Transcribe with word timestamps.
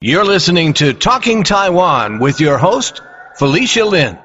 You're 0.00 0.24
listening 0.24 0.74
to 0.74 0.92
Talking 0.92 1.42
Taiwan 1.42 2.20
with 2.20 2.40
your 2.40 2.56
host, 2.56 3.02
Felicia 3.34 3.84
Lin. 3.84 4.16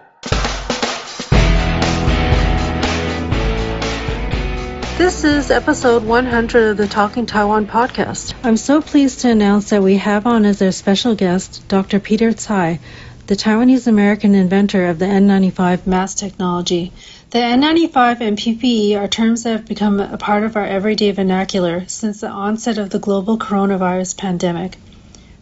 This 4.99 5.23
is 5.23 5.49
episode 5.49 6.03
100 6.03 6.69
of 6.69 6.77
the 6.77 6.87
Talking 6.87 7.25
Taiwan 7.25 7.65
podcast. 7.65 8.35
I'm 8.43 8.55
so 8.55 8.83
pleased 8.83 9.21
to 9.21 9.31
announce 9.31 9.71
that 9.71 9.81
we 9.81 9.97
have 9.97 10.27
on 10.27 10.45
as 10.45 10.61
our 10.61 10.71
special 10.71 11.15
guest 11.15 11.67
Dr. 11.69 11.99
Peter 11.99 12.31
Tsai, 12.33 12.79
the 13.25 13.35
Taiwanese 13.35 13.87
American 13.87 14.35
inventor 14.35 14.89
of 14.89 14.99
the 14.99 15.05
N95 15.05 15.87
mask 15.87 16.19
technology. 16.19 16.93
The 17.31 17.39
N95 17.39 18.21
and 18.21 18.37
PPE 18.37 18.95
are 18.95 19.07
terms 19.07 19.41
that 19.41 19.53
have 19.53 19.65
become 19.65 19.99
a 19.99 20.19
part 20.19 20.43
of 20.43 20.55
our 20.55 20.67
everyday 20.67 21.09
vernacular 21.09 21.87
since 21.87 22.21
the 22.21 22.29
onset 22.29 22.77
of 22.77 22.91
the 22.91 22.99
global 22.99 23.39
coronavirus 23.39 24.15
pandemic. 24.19 24.77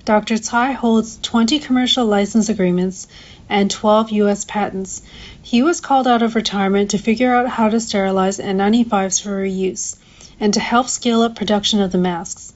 Dr. 0.04 0.38
Tsai 0.38 0.72
holds 0.72 1.20
20 1.22 1.60
commercial 1.60 2.06
license 2.06 2.50
agreements 2.50 3.08
and 3.48 3.70
12 3.70 4.12
U.S. 4.12 4.46
patents. 4.46 5.04
He 5.42 5.62
was 5.62 5.80
called 5.80 6.08
out 6.08 6.24
of 6.24 6.34
retirement 6.34 6.90
to 6.92 6.98
figure 6.98 7.36
out 7.36 7.48
how 7.48 7.70
to 7.70 7.80
sterilize 7.80 8.40
N95s 8.40 9.22
for 9.22 9.44
reuse 9.44 9.98
and 10.40 10.54
to 10.56 10.60
help 10.60 10.88
scale 10.88 11.22
up 11.22 11.36
production 11.36 11.82
of 11.82 11.92
the 11.92 12.00
masks. 12.00 12.54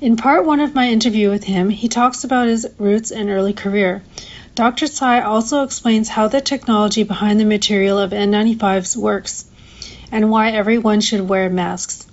In 0.00 0.16
part 0.16 0.46
one 0.46 0.60
of 0.60 0.74
my 0.74 0.88
interview 0.88 1.28
with 1.28 1.44
him, 1.44 1.70
he 1.70 1.88
talks 1.88 2.22
about 2.22 2.46
his 2.46 2.68
roots 2.78 3.10
and 3.10 3.28
early 3.28 3.52
career. 3.52 4.02
Dr. 4.54 4.86
Tsai 4.86 5.20
also 5.20 5.64
explains 5.64 6.08
how 6.08 6.28
the 6.28 6.40
technology 6.40 7.02
behind 7.02 7.40
the 7.40 7.44
material 7.44 7.98
of 7.98 8.12
N95s 8.12 8.96
works 8.96 9.44
and 10.12 10.30
why 10.30 10.50
everyone 10.50 11.00
should 11.00 11.28
wear 11.28 11.50
masks. 11.50 12.06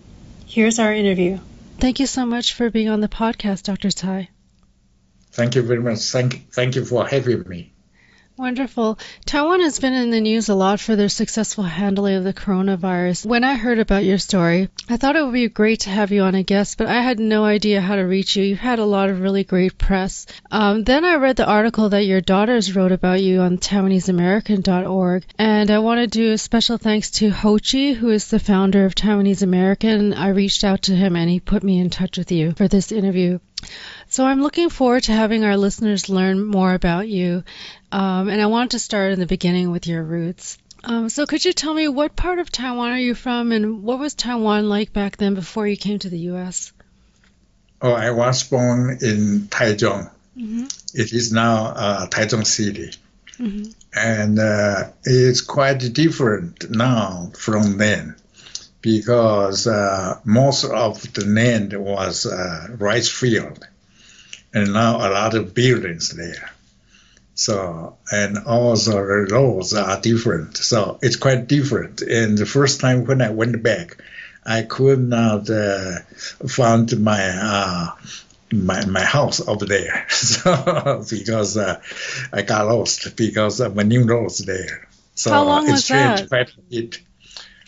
Here's 0.48 0.80
our 0.80 0.94
interview. 0.94 1.40
Thank 1.80 2.00
you 2.00 2.08
so 2.08 2.26
much 2.26 2.54
for 2.54 2.72
being 2.72 2.90
on 2.90 3.02
the 3.02 3.08
podcast, 3.08 3.64
Dr. 3.64 3.92
Tsai. 3.92 4.30
Thank 5.38 5.54
you 5.54 5.62
very 5.62 5.80
much. 5.80 6.00
Thank, 6.00 6.52
thank 6.52 6.76
you 6.76 6.84
for 6.84 7.06
having 7.06 7.48
me. 7.48 7.72
Wonderful. 8.38 8.98
Taiwan 9.26 9.62
has 9.62 9.80
been 9.80 9.94
in 9.94 10.10
the 10.10 10.20
news 10.20 10.50
a 10.50 10.56
lot 10.56 10.80
for 10.80 10.96
their 10.96 11.10
successful 11.10 11.64
handling 11.64 12.16
of 12.16 12.24
the 12.24 12.34
coronavirus. 12.34 13.24
When 13.24 13.44
I 13.44 13.54
heard 13.54 13.78
about 13.78 14.04
your 14.04 14.18
story, 14.18 14.70
I 14.90 14.98
thought 14.98 15.16
it 15.16 15.24
would 15.24 15.34
be 15.34 15.48
great 15.48 15.82
to 15.82 15.92
have 15.92 16.12
you 16.12 16.24
on 16.24 16.34
a 16.34 16.42
guest, 16.42 16.80
but 16.80 16.88
I 16.88 17.02
had 17.02 17.20
no 17.20 17.46
idea 17.46 17.82
how 17.82 17.96
to 17.96 18.02
reach 18.02 18.36
you. 18.36 18.44
You've 18.44 18.58
had 18.58 18.80
a 18.80 18.86
lot 18.86 19.12
of 19.12 19.22
really 19.22 19.44
great 19.44 19.78
press. 19.78 20.26
Um, 20.50 20.84
then 20.84 21.06
I 21.06 21.16
read 21.16 21.36
the 21.36 21.48
article 21.48 21.90
that 21.90 22.06
your 22.06 22.22
daughters 22.22 22.76
wrote 22.76 22.92
about 22.92 23.22
you 23.22 23.42
on 23.42 23.60
TaiwaneseAmerican.org, 23.60 25.24
and 25.38 25.70
I 25.70 25.80
want 25.80 26.00
to 26.02 26.08
do 26.08 26.32
a 26.32 26.38
special 26.40 26.78
thanks 26.78 27.12
to 27.12 27.30
Ho 27.30 27.60
Chie, 27.60 27.94
who 27.94 28.10
is 28.10 28.28
the 28.28 28.40
founder 28.40 28.86
of 28.86 28.96
Taiwanese 28.96 29.44
American. 29.44 30.16
I 30.16 30.30
reached 30.30 30.64
out 30.64 30.84
to 30.84 30.96
him 30.96 31.16
and 31.16 31.30
he 31.30 31.40
put 31.40 31.64
me 31.64 31.80
in 31.80 31.92
touch 31.92 32.18
with 32.18 32.32
you 32.32 32.54
for 32.54 32.68
this 32.68 32.92
interview. 32.92 33.40
So 34.10 34.26
I'm 34.26 34.42
looking 34.42 34.70
forward 34.70 35.04
to 35.04 35.14
having 35.14 35.44
our 35.44 35.58
listeners 35.58 36.10
learn 36.10 36.44
more 36.44 36.74
about 36.74 37.08
you. 37.08 37.44
Um, 37.92 38.30
and 38.30 38.42
I 38.42 38.48
want 38.48 38.72
to 38.72 38.80
start 38.80 39.14
in 39.14 39.20
the 39.20 39.26
beginning 39.26 39.72
with 39.72 39.88
your 39.88 40.04
roots. 40.04 40.58
Um, 40.84 41.10
so 41.10 41.26
could 41.26 41.44
you 41.44 41.54
tell 41.54 41.74
me 41.74 41.88
what 41.88 42.16
part 42.16 42.40
of 42.40 42.52
Taiwan 42.52 42.92
are 42.92 43.00
you 43.00 43.16
from 43.16 43.52
and 43.52 43.84
what 43.84 44.00
was 44.00 44.14
Taiwan 44.14 44.70
like 44.70 44.94
back 44.94 45.18
then 45.18 45.34
before 45.34 45.68
you 45.68 45.76
came 45.76 46.00
to 46.00 46.10
the 46.10 46.20
U.S.? 46.32 46.72
Oh, 47.82 47.92
I 47.92 48.12
was 48.12 48.44
born 48.44 48.98
in 49.02 49.48
Taichung. 49.50 50.10
Mm-hmm. 50.38 50.66
It 50.94 51.14
is 51.14 51.32
now 51.32 51.66
uh, 51.66 52.08
Taichung 52.08 52.46
City. 52.46 52.92
Mm-hmm. 53.38 53.72
And 53.94 54.40
uh, 54.40 54.90
it's 55.04 55.42
quite 55.42 55.94
different 55.94 56.70
now 56.72 57.32
from 57.36 57.78
then 57.78 58.16
because 58.88 59.68
uh, 59.68 60.18
most 60.24 60.64
of 60.64 61.14
the 61.14 61.26
land 61.26 61.74
was 61.74 62.26
uh, 62.26 62.68
rice 62.80 63.12
field, 63.12 63.60
and 64.54 64.72
now 64.72 64.96
a 64.96 65.12
lot 65.12 65.34
of 65.36 65.54
buildings 65.54 66.12
there. 66.12 66.50
So 67.36 67.98
and 68.10 68.38
also 68.38 68.94
the 68.94 69.28
roads 69.30 69.74
are 69.74 70.00
different. 70.00 70.56
So 70.56 71.00
it's 71.02 71.18
quite 71.18 71.48
different. 71.48 72.02
And 72.02 72.38
the 72.38 72.46
first 72.46 72.80
time 72.80 73.04
when 73.06 73.22
I 73.22 73.32
went 73.32 73.62
back, 73.62 73.98
I 74.46 74.62
could 74.62 75.02
not 75.02 75.50
uh, 75.50 76.00
find 76.48 76.88
my 77.04 77.24
uh, 77.28 77.88
my 78.54 78.86
my 78.86 79.04
house 79.04 79.46
over 79.46 79.66
there. 79.66 80.06
so 80.10 81.04
because 81.10 81.58
uh, 81.58 81.82
I 82.32 82.42
got 82.44 82.68
lost 82.68 83.18
because 83.18 83.60
of 83.60 83.76
my 83.76 83.84
new 83.84 84.06
roads 84.06 84.38
there. 84.38 84.88
So 85.16 85.32
How 85.32 85.44
long 85.44 85.70
was 85.70 85.90
that? 85.90 86.30
Quite 86.30 86.52
a 86.56 86.62
bit. 86.70 87.02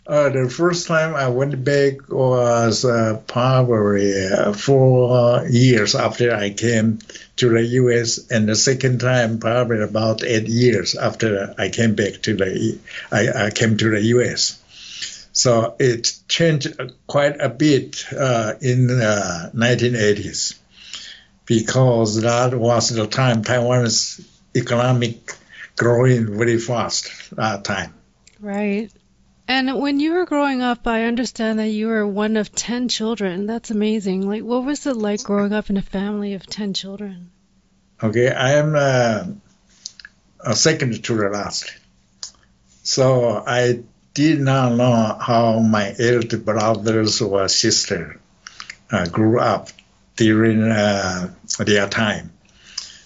Uh, 0.10 0.30
the 0.30 0.50
first 0.50 0.88
time 0.88 1.14
I 1.14 1.28
went 1.28 1.64
back 1.64 2.10
was 2.10 2.84
uh, 2.84 3.22
probably 3.28 4.26
uh, 4.26 4.54
four 4.54 5.46
years 5.48 5.94
after 5.94 6.34
I 6.34 6.50
came 6.50 6.98
to 7.36 7.50
the 7.50 7.64
U.S., 7.64 8.18
and 8.32 8.50
the 8.50 8.56
second 8.56 9.02
time 9.02 9.38
probably 9.38 9.84
about 9.84 10.24
eight 10.24 10.48
years 10.48 10.96
after 10.96 11.54
I 11.60 11.70
came 11.70 11.94
back 11.94 12.24
to 12.24 12.36
the 12.36 12.80
I, 13.12 13.46
I 13.46 13.50
came 13.52 13.78
to 13.78 13.92
the 13.92 14.02
U.S. 14.18 14.60
So 15.32 15.76
it 15.78 16.12
changed 16.28 16.74
quite 17.06 17.40
a 17.40 17.50
bit 17.50 18.04
uh, 18.12 18.54
in 18.62 18.88
the 18.88 19.52
1980s 19.54 20.58
because 21.46 22.22
that 22.22 22.56
was 22.56 22.90
the 22.90 23.06
time 23.06 23.44
Taiwan's 23.44 24.22
economic 24.56 25.34
growing 25.78 26.36
very 26.36 26.58
fast 26.58 27.12
that 27.36 27.64
time. 27.64 27.94
Right. 28.40 28.90
And 29.50 29.82
when 29.82 30.00
you 30.00 30.14
were 30.14 30.28
growing 30.28 30.62
up, 30.62 30.86
I 30.86 31.06
understand 31.06 31.58
that 31.58 31.70
you 31.70 31.88
were 31.88 32.06
one 32.06 32.38
of 32.38 32.54
10 32.54 32.88
children. 32.88 33.48
That's 33.48 33.72
amazing. 33.72 34.30
Like, 34.30 34.44
what 34.44 34.64
was 34.64 34.86
it 34.86 34.96
like 34.96 35.24
growing 35.24 35.54
up 35.54 35.72
in 35.72 35.78
a 35.78 35.82
family 35.82 36.36
of 36.36 36.46
10 36.46 36.76
children? 36.76 37.32
Okay, 38.02 38.30
I 38.30 38.52
am 38.58 38.76
uh, 38.76 39.26
a 40.40 40.56
second 40.56 41.04
to 41.04 41.16
the 41.16 41.30
last. 41.30 41.76
So 42.84 43.44
I 43.44 43.80
did 44.14 44.40
not 44.40 44.76
know 44.76 45.18
how 45.20 45.58
my 45.58 45.96
elder 45.98 46.38
brothers 46.38 47.20
or 47.20 47.48
sister 47.48 48.22
uh, 48.92 49.08
grew 49.08 49.40
up 49.40 49.70
during 50.16 50.62
uh, 50.62 51.34
their 51.58 51.90
time. 51.90 52.34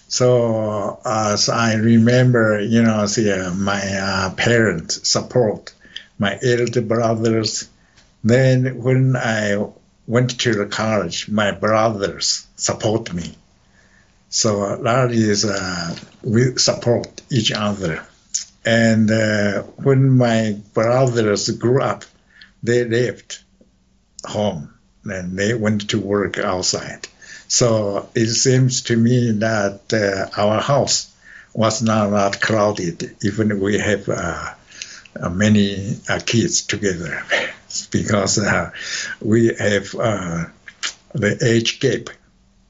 So 0.08 1.00
as 1.06 1.48
I 1.48 1.76
remember, 1.76 2.60
you 2.60 2.82
know, 2.82 3.06
uh, 3.06 3.54
my 3.56 3.80
uh, 3.80 4.34
parents 4.34 5.08
support 5.08 5.72
my 6.26 6.38
elder 6.42 6.80
brothers. 6.80 7.68
Then 8.32 8.82
when 8.82 9.16
I 9.16 9.42
went 10.06 10.40
to 10.40 10.54
the 10.54 10.66
college, 10.66 11.28
my 11.28 11.50
brothers 11.52 12.46
support 12.56 13.12
me. 13.12 13.28
So 14.30 14.76
that 14.88 15.10
is 15.12 15.44
uh, 15.44 15.96
we 16.22 16.56
support 16.56 17.22
each 17.30 17.52
other. 17.52 17.96
And 18.64 19.10
uh, 19.10 19.62
when 19.86 20.02
my 20.26 20.56
brothers 20.72 21.50
grew 21.50 21.82
up, 21.82 22.04
they 22.62 22.84
left 22.84 23.44
home 24.24 24.72
and 25.04 25.38
they 25.38 25.52
went 25.52 25.90
to 25.90 26.00
work 26.00 26.38
outside. 26.38 27.02
So 27.48 28.08
it 28.14 28.30
seems 28.44 28.82
to 28.88 28.96
me 28.96 29.18
that 29.46 29.80
uh, 29.92 30.40
our 30.40 30.60
house 30.62 31.14
was 31.52 31.82
not 31.82 32.10
that 32.10 32.40
crowded, 32.40 33.14
even 33.22 33.60
we 33.60 33.78
have 33.78 34.08
uh, 34.08 34.54
uh, 35.20 35.30
many 35.30 35.96
uh, 36.08 36.20
kids 36.24 36.62
together 36.62 37.22
because 37.90 38.38
uh, 38.38 38.70
we 39.20 39.46
have 39.48 39.90
the 41.14 41.38
age 41.42 41.80
gap. 41.80 42.08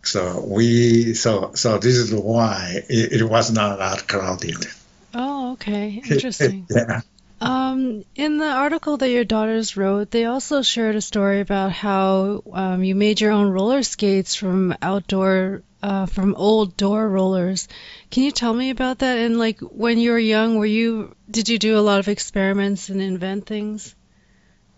So 0.02 0.44
we 0.46 1.14
so 1.14 1.52
so 1.54 1.78
this 1.78 1.96
is 1.96 2.12
why 2.12 2.82
it, 2.88 3.20
it 3.20 3.24
was 3.24 3.50
not 3.50 3.78
that 3.78 4.06
crowded. 4.06 4.66
Oh, 5.14 5.52
okay, 5.52 6.02
interesting. 6.10 6.66
yeah. 6.68 7.00
Um, 7.40 8.04
in 8.14 8.38
the 8.38 8.50
article 8.50 8.96
that 8.96 9.10
your 9.10 9.24
daughters 9.24 9.76
wrote, 9.76 10.10
they 10.10 10.24
also 10.24 10.62
shared 10.62 10.96
a 10.96 11.00
story 11.00 11.40
about 11.40 11.72
how 11.72 12.42
um, 12.52 12.82
you 12.84 12.94
made 12.94 13.20
your 13.20 13.32
own 13.32 13.50
roller 13.50 13.82
skates 13.82 14.34
from 14.34 14.74
outdoor, 14.80 15.62
uh, 15.84 16.06
from 16.06 16.34
old 16.34 16.78
door 16.78 17.06
rollers. 17.06 17.68
Can 18.10 18.22
you 18.22 18.30
tell 18.30 18.54
me 18.54 18.70
about 18.70 19.00
that? 19.00 19.18
And 19.18 19.38
like 19.38 19.60
when 19.60 19.98
you 19.98 20.12
were 20.12 20.18
young, 20.18 20.56
were 20.56 20.64
you 20.64 21.14
did 21.30 21.50
you 21.50 21.58
do 21.58 21.78
a 21.78 21.84
lot 21.84 22.00
of 22.00 22.08
experiments 22.08 22.88
and 22.88 23.02
invent 23.02 23.46
things? 23.46 23.94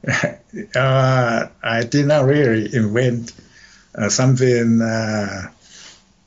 uh, 0.75 1.46
I 1.62 1.84
did 1.84 2.06
not 2.06 2.25
really 2.25 2.75
invent 2.75 3.32
uh, 3.94 4.08
something 4.08 4.82
uh, 4.82 5.50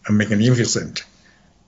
magnificent, 0.10 1.04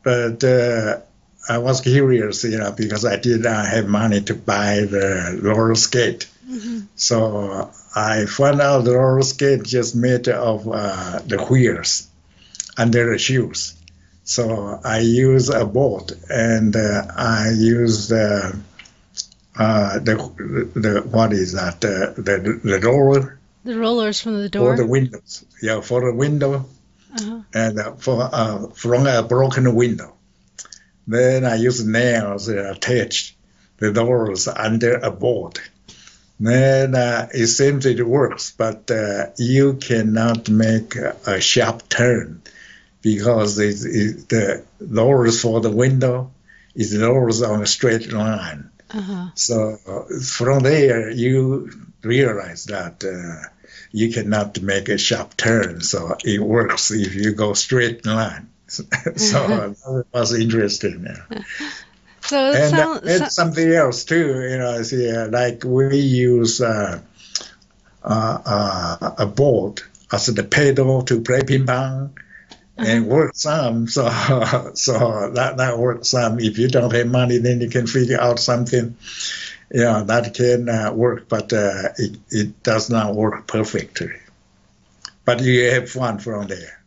but 0.03 0.41
uh, 0.45 1.01
I 1.49 1.57
was 1.57 1.81
curious, 1.81 2.45
you 2.45 2.59
know, 2.59 2.71
because 2.71 3.03
I 3.05 3.17
did 3.17 3.41
not 3.43 3.65
have 3.67 3.87
money 3.87 4.21
to 4.21 4.35
buy 4.35 4.85
the 4.85 5.37
roller 5.43 5.75
skate. 5.75 6.29
Mm-hmm. 6.49 6.79
So 6.95 7.71
I 7.93 8.25
found 8.25 8.61
out 8.61 8.85
the 8.85 8.97
roller 8.97 9.21
skate 9.21 9.63
just 9.63 9.97
made 9.97 10.29
of 10.29 10.65
uh, 10.65 11.19
the 11.25 11.43
wheels 11.43 12.07
under 12.77 13.11
the 13.11 13.17
shoes. 13.17 13.75
So 14.23 14.79
I 14.83 14.99
use 14.99 15.49
a 15.49 15.65
boat 15.65 16.11
and 16.29 16.75
uh, 16.75 17.03
I 17.15 17.51
use 17.55 18.07
the, 18.07 18.57
uh, 19.57 19.99
the, 19.99 20.15
the 20.75 21.01
what 21.09 21.33
is 21.33 21.53
that 21.53 21.81
the 21.81 22.13
the, 22.17 22.59
the 22.63 22.79
roller 22.79 23.39
the 23.63 23.77
rollers 23.77 24.21
from 24.21 24.41
the 24.41 24.49
door 24.49 24.75
for 24.75 24.83
the 24.83 24.87
windows 24.87 25.45
yeah 25.61 25.81
for 25.81 26.01
the 26.01 26.15
window 26.15 26.65
Uh-huh. 27.13 27.41
and 27.53 27.77
uh, 27.77 27.91
for 27.99 28.23
uh, 28.31 28.67
from 28.73 29.05
a 29.05 29.21
broken 29.21 29.75
window. 29.75 30.15
Then 31.07 31.43
I 31.43 31.55
use 31.55 31.83
nails 31.85 32.47
uh, 32.47 32.71
attach 32.75 33.35
the 33.79 33.91
doors 33.91 34.47
under 34.47 34.93
a 34.95 35.11
board. 35.11 35.59
Then 36.39 36.95
uh, 36.95 37.27
it 37.33 37.47
seems 37.47 37.85
it 37.85 37.99
works, 38.07 38.53
but 38.57 38.89
uh, 38.89 39.25
you 39.37 39.73
cannot 39.73 40.47
make 40.49 40.95
a, 40.95 41.15
a 41.27 41.41
sharp 41.41 41.89
turn 41.89 42.41
because 43.01 43.59
it, 43.59 43.83
it, 43.85 44.29
the 44.29 44.65
doors 44.93 45.41
for 45.41 45.59
the 45.61 45.71
window 45.71 46.31
is 46.75 46.97
doors 46.97 47.41
on 47.41 47.61
a 47.61 47.65
straight 47.67 48.11
line. 48.11 48.69
Uh-huh. 48.91 49.27
So 49.35 49.77
uh, 49.87 50.19
from 50.23 50.59
there, 50.63 51.09
you 51.09 51.71
realize 52.03 52.65
that 52.65 53.03
uh, 53.03 53.47
you 53.91 54.11
cannot 54.11 54.61
make 54.61 54.89
a 54.89 54.97
sharp 54.97 55.35
turn. 55.37 55.81
So 55.81 56.15
it 56.23 56.39
works 56.41 56.91
if 56.91 57.15
you 57.15 57.33
go 57.33 57.53
straight 57.53 58.05
line. 58.05 58.49
so 58.67 58.83
that 59.15 60.05
was 60.13 60.33
interesting. 60.33 61.05
Yeah. 61.07 61.41
So 62.23 62.37
And, 62.51 62.73
uh, 62.75 62.99
sounds. 63.01 63.07
and 63.07 63.31
something 63.31 63.67
else 63.73 64.05
too, 64.05 64.47
you 64.47 64.57
know, 64.59 64.83
see, 64.83 65.09
uh, 65.11 65.27
like 65.29 65.63
we 65.65 65.97
use 65.97 66.61
uh, 66.61 67.01
uh, 68.03 68.37
uh, 68.45 69.15
a 69.17 69.25
board 69.25 69.81
as 70.11 70.27
the 70.27 70.43
pedal 70.43 71.01
to 71.03 71.21
play 71.21 71.41
ping 71.43 71.65
pong 71.65 72.17
and 72.85 73.07
work 73.07 73.35
some. 73.35 73.87
So, 73.87 74.03
so 74.73 75.31
that 75.33 75.57
that 75.57 75.77
works 75.77 76.09
some. 76.09 76.39
If 76.39 76.57
you 76.57 76.67
don't 76.67 76.93
have 76.93 77.07
money, 77.07 77.37
then 77.37 77.61
you 77.61 77.69
can 77.69 77.87
figure 77.87 78.19
out 78.19 78.39
something. 78.39 78.97
Yeah, 79.73 80.03
that 80.03 80.33
can 80.33 80.67
uh, 80.67 80.91
work, 80.91 81.29
but 81.29 81.53
uh, 81.53 81.89
it 81.97 82.17
it 82.29 82.63
does 82.63 82.89
not 82.89 83.15
work 83.15 83.47
perfectly. 83.47 84.11
But 85.23 85.41
you 85.41 85.71
have 85.71 85.89
fun 85.89 86.19
from 86.19 86.47
there. 86.47 86.81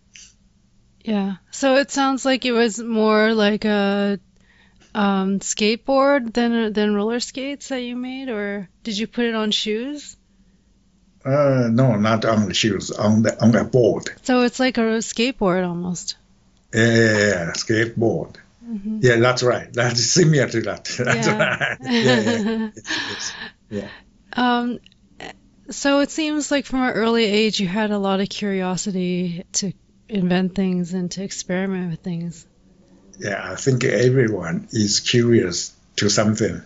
Yeah. 1.04 1.36
So 1.50 1.76
it 1.76 1.90
sounds 1.90 2.24
like 2.24 2.44
it 2.44 2.52
was 2.52 2.78
more 2.78 3.32
like 3.34 3.64
a 3.64 4.18
um, 4.94 5.40
skateboard 5.40 6.32
than 6.32 6.72
than 6.72 6.94
roller 6.94 7.20
skates 7.20 7.68
that 7.68 7.80
you 7.80 7.96
made, 7.96 8.28
or 8.28 8.68
did 8.82 8.96
you 8.96 9.06
put 9.06 9.26
it 9.26 9.34
on 9.34 9.50
shoes? 9.50 10.16
Uh, 11.24 11.68
no, 11.72 11.96
not 11.96 12.24
on 12.26 12.46
the 12.46 12.54
shoes, 12.54 12.90
on 12.90 13.22
the 13.22 13.42
on 13.42 13.52
the 13.52 13.64
board. 13.64 14.10
So 14.22 14.42
it's 14.42 14.60
like 14.60 14.76
a 14.78 15.00
skateboard 15.00 15.66
almost. 15.66 16.16
Yeah, 16.72 17.52
skateboard. 17.54 18.36
hmm 18.64 18.98
Yeah, 19.00 19.16
that's 19.16 19.42
right. 19.42 19.72
That's 19.72 20.04
similar 20.04 20.48
to 20.48 20.60
that. 20.62 20.84
That's 20.98 21.26
Yeah. 21.26 21.38
right. 21.38 21.78
Yeah, 21.80 22.20
yeah. 22.20 22.70
Yes. 23.70 23.90
Um, 24.32 24.78
so 25.70 26.00
it 26.00 26.10
seems 26.10 26.50
like 26.50 26.66
from 26.66 26.82
an 26.82 26.92
early 26.92 27.24
age 27.24 27.58
you 27.60 27.68
had 27.68 27.90
a 27.90 27.98
lot 27.98 28.20
of 28.20 28.28
curiosity 28.28 29.44
to 29.52 29.72
invent 30.08 30.54
things 30.54 30.92
and 30.92 31.10
to 31.12 31.22
experiment 31.24 31.90
with 31.90 32.00
things. 32.00 32.46
yeah, 33.18 33.52
I 33.52 33.54
think 33.56 33.84
everyone 33.84 34.68
is 34.72 35.00
curious 35.00 35.72
to 35.96 36.10
something. 36.10 36.60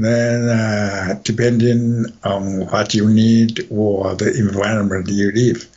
Then, 0.00 0.48
uh, 0.48 1.20
depending 1.22 2.06
on 2.24 2.64
what 2.70 2.94
you 2.94 3.06
need 3.06 3.66
or 3.70 4.14
the 4.14 4.32
environment 4.34 5.08
you 5.10 5.30
live, 5.30 5.68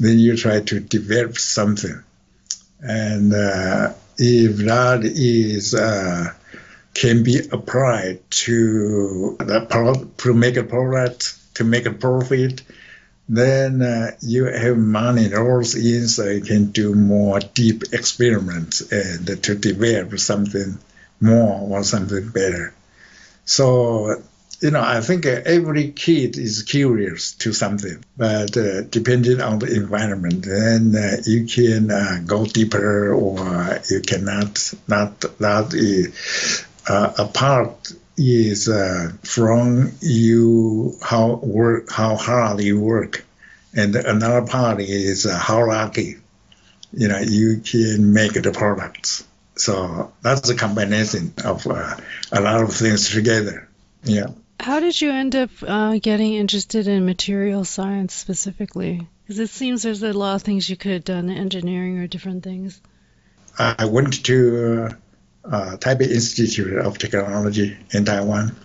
then 0.00 0.18
you 0.18 0.36
try 0.36 0.60
to 0.60 0.80
develop 0.80 1.38
something. 1.38 2.02
And 2.80 3.32
uh, 3.32 3.92
if 4.18 4.56
that 4.66 5.02
is 5.04 5.76
uh, 5.76 6.34
can 6.94 7.22
be 7.22 7.38
applied 7.52 8.28
to 8.30 9.36
the 9.38 9.64
pro- 9.70 10.10
to 10.24 10.34
make 10.34 10.56
a 10.56 10.64
product, 10.64 11.38
to 11.54 11.62
make 11.62 11.86
a 11.86 11.92
profit, 11.92 12.62
then 13.28 13.82
uh, 13.82 14.10
you 14.20 14.46
have 14.46 14.78
money 14.78 15.28
rolls 15.28 15.76
in 15.76 16.08
so 16.08 16.28
you 16.28 16.40
can 16.40 16.72
do 16.72 16.92
more 16.96 17.38
deep 17.38 17.84
experiments 17.92 18.80
and 18.90 19.40
to 19.44 19.54
develop 19.54 20.18
something 20.18 20.76
more 21.20 21.78
or 21.78 21.84
something 21.84 22.30
better. 22.30 22.74
So, 23.44 24.22
you 24.60 24.70
know, 24.70 24.82
I 24.82 25.00
think 25.00 25.26
uh, 25.26 25.40
every 25.44 25.90
kid 25.92 26.36
is 26.38 26.62
curious 26.62 27.32
to 27.36 27.52
something, 27.52 28.04
but 28.16 28.56
uh, 28.56 28.82
depending 28.82 29.40
on 29.40 29.58
the 29.58 29.74
environment, 29.74 30.44
then 30.44 30.94
uh, 30.94 31.16
you 31.24 31.46
can 31.46 31.90
uh, 31.90 32.20
go 32.26 32.44
deeper 32.44 33.14
or 33.14 33.80
you 33.88 34.00
cannot. 34.00 34.72
Not 34.86 35.20
that 35.38 35.72
uh, 36.88 37.12
a 37.18 37.26
part 37.26 37.92
is 38.16 38.68
uh, 38.68 39.12
from 39.22 39.92
you 40.00 40.96
how 41.02 41.36
work 41.36 41.90
how 41.90 42.16
hard 42.16 42.60
you 42.60 42.78
work, 42.78 43.24
and 43.74 43.96
another 43.96 44.46
part 44.46 44.80
is 44.80 45.26
uh, 45.26 45.38
how 45.38 45.66
lucky 45.66 46.16
you 46.92 47.08
know 47.08 47.18
you 47.18 47.58
can 47.58 48.12
make 48.12 48.34
the 48.34 48.52
products. 48.52 49.24
So 49.60 50.12
that's 50.22 50.48
a 50.48 50.56
combination 50.56 51.34
of 51.44 51.66
uh, 51.66 51.96
a 52.32 52.40
lot 52.40 52.62
of 52.62 52.72
things 52.74 53.10
together. 53.10 53.68
Yeah. 54.02 54.28
How 54.58 54.80
did 54.80 54.98
you 54.98 55.10
end 55.10 55.36
up 55.36 55.50
uh, 55.62 55.98
getting 55.98 56.34
interested 56.34 56.86
in 56.86 57.04
material 57.04 57.64
science 57.64 58.14
specifically? 58.14 59.06
Because 59.22 59.38
it 59.38 59.50
seems 59.50 59.82
there's 59.82 60.02
a 60.02 60.14
lot 60.14 60.36
of 60.36 60.42
things 60.42 60.68
you 60.68 60.76
could 60.76 60.92
have 60.92 61.04
done, 61.04 61.28
engineering 61.28 61.98
or 61.98 62.06
different 62.06 62.42
things. 62.42 62.80
I 63.58 63.84
went 63.84 64.24
to 64.24 64.88
uh, 65.44 65.46
uh, 65.46 65.76
Taipei 65.76 66.10
Institute 66.10 66.78
of 66.78 66.96
Technology 66.96 67.76
in 67.90 68.06
Taiwan, 68.06 68.56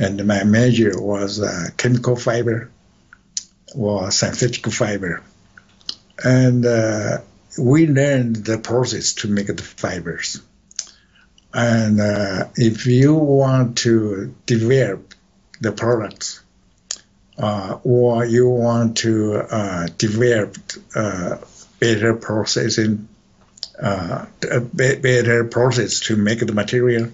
and 0.00 0.26
my 0.26 0.44
major 0.44 0.92
was 0.98 1.42
uh, 1.42 1.68
chemical 1.76 2.16
fiber 2.16 2.70
or 3.74 4.10
synthetic 4.10 4.64
fiber. 4.72 5.22
And 6.24 6.64
uh, 6.64 7.18
we 7.58 7.86
learned 7.86 8.36
the 8.36 8.58
process 8.58 9.14
to 9.14 9.28
make 9.28 9.48
the 9.48 9.62
fibers. 9.62 10.40
And 11.54 12.00
uh, 12.00 12.48
if 12.56 12.86
you 12.86 13.14
want 13.14 13.78
to 13.78 14.34
develop 14.46 15.14
the 15.60 15.72
products, 15.72 16.42
uh, 17.38 17.78
or 17.84 18.24
you 18.24 18.48
want 18.48 18.98
to 18.98 19.36
uh, 19.36 19.88
develop 19.98 20.56
uh, 20.94 21.38
better 21.80 22.14
processing 22.14 23.08
uh, 23.80 24.26
be- 24.40 24.96
better 24.96 25.44
process 25.44 26.00
to 26.00 26.16
make 26.16 26.40
the 26.40 26.52
material, 26.52 27.08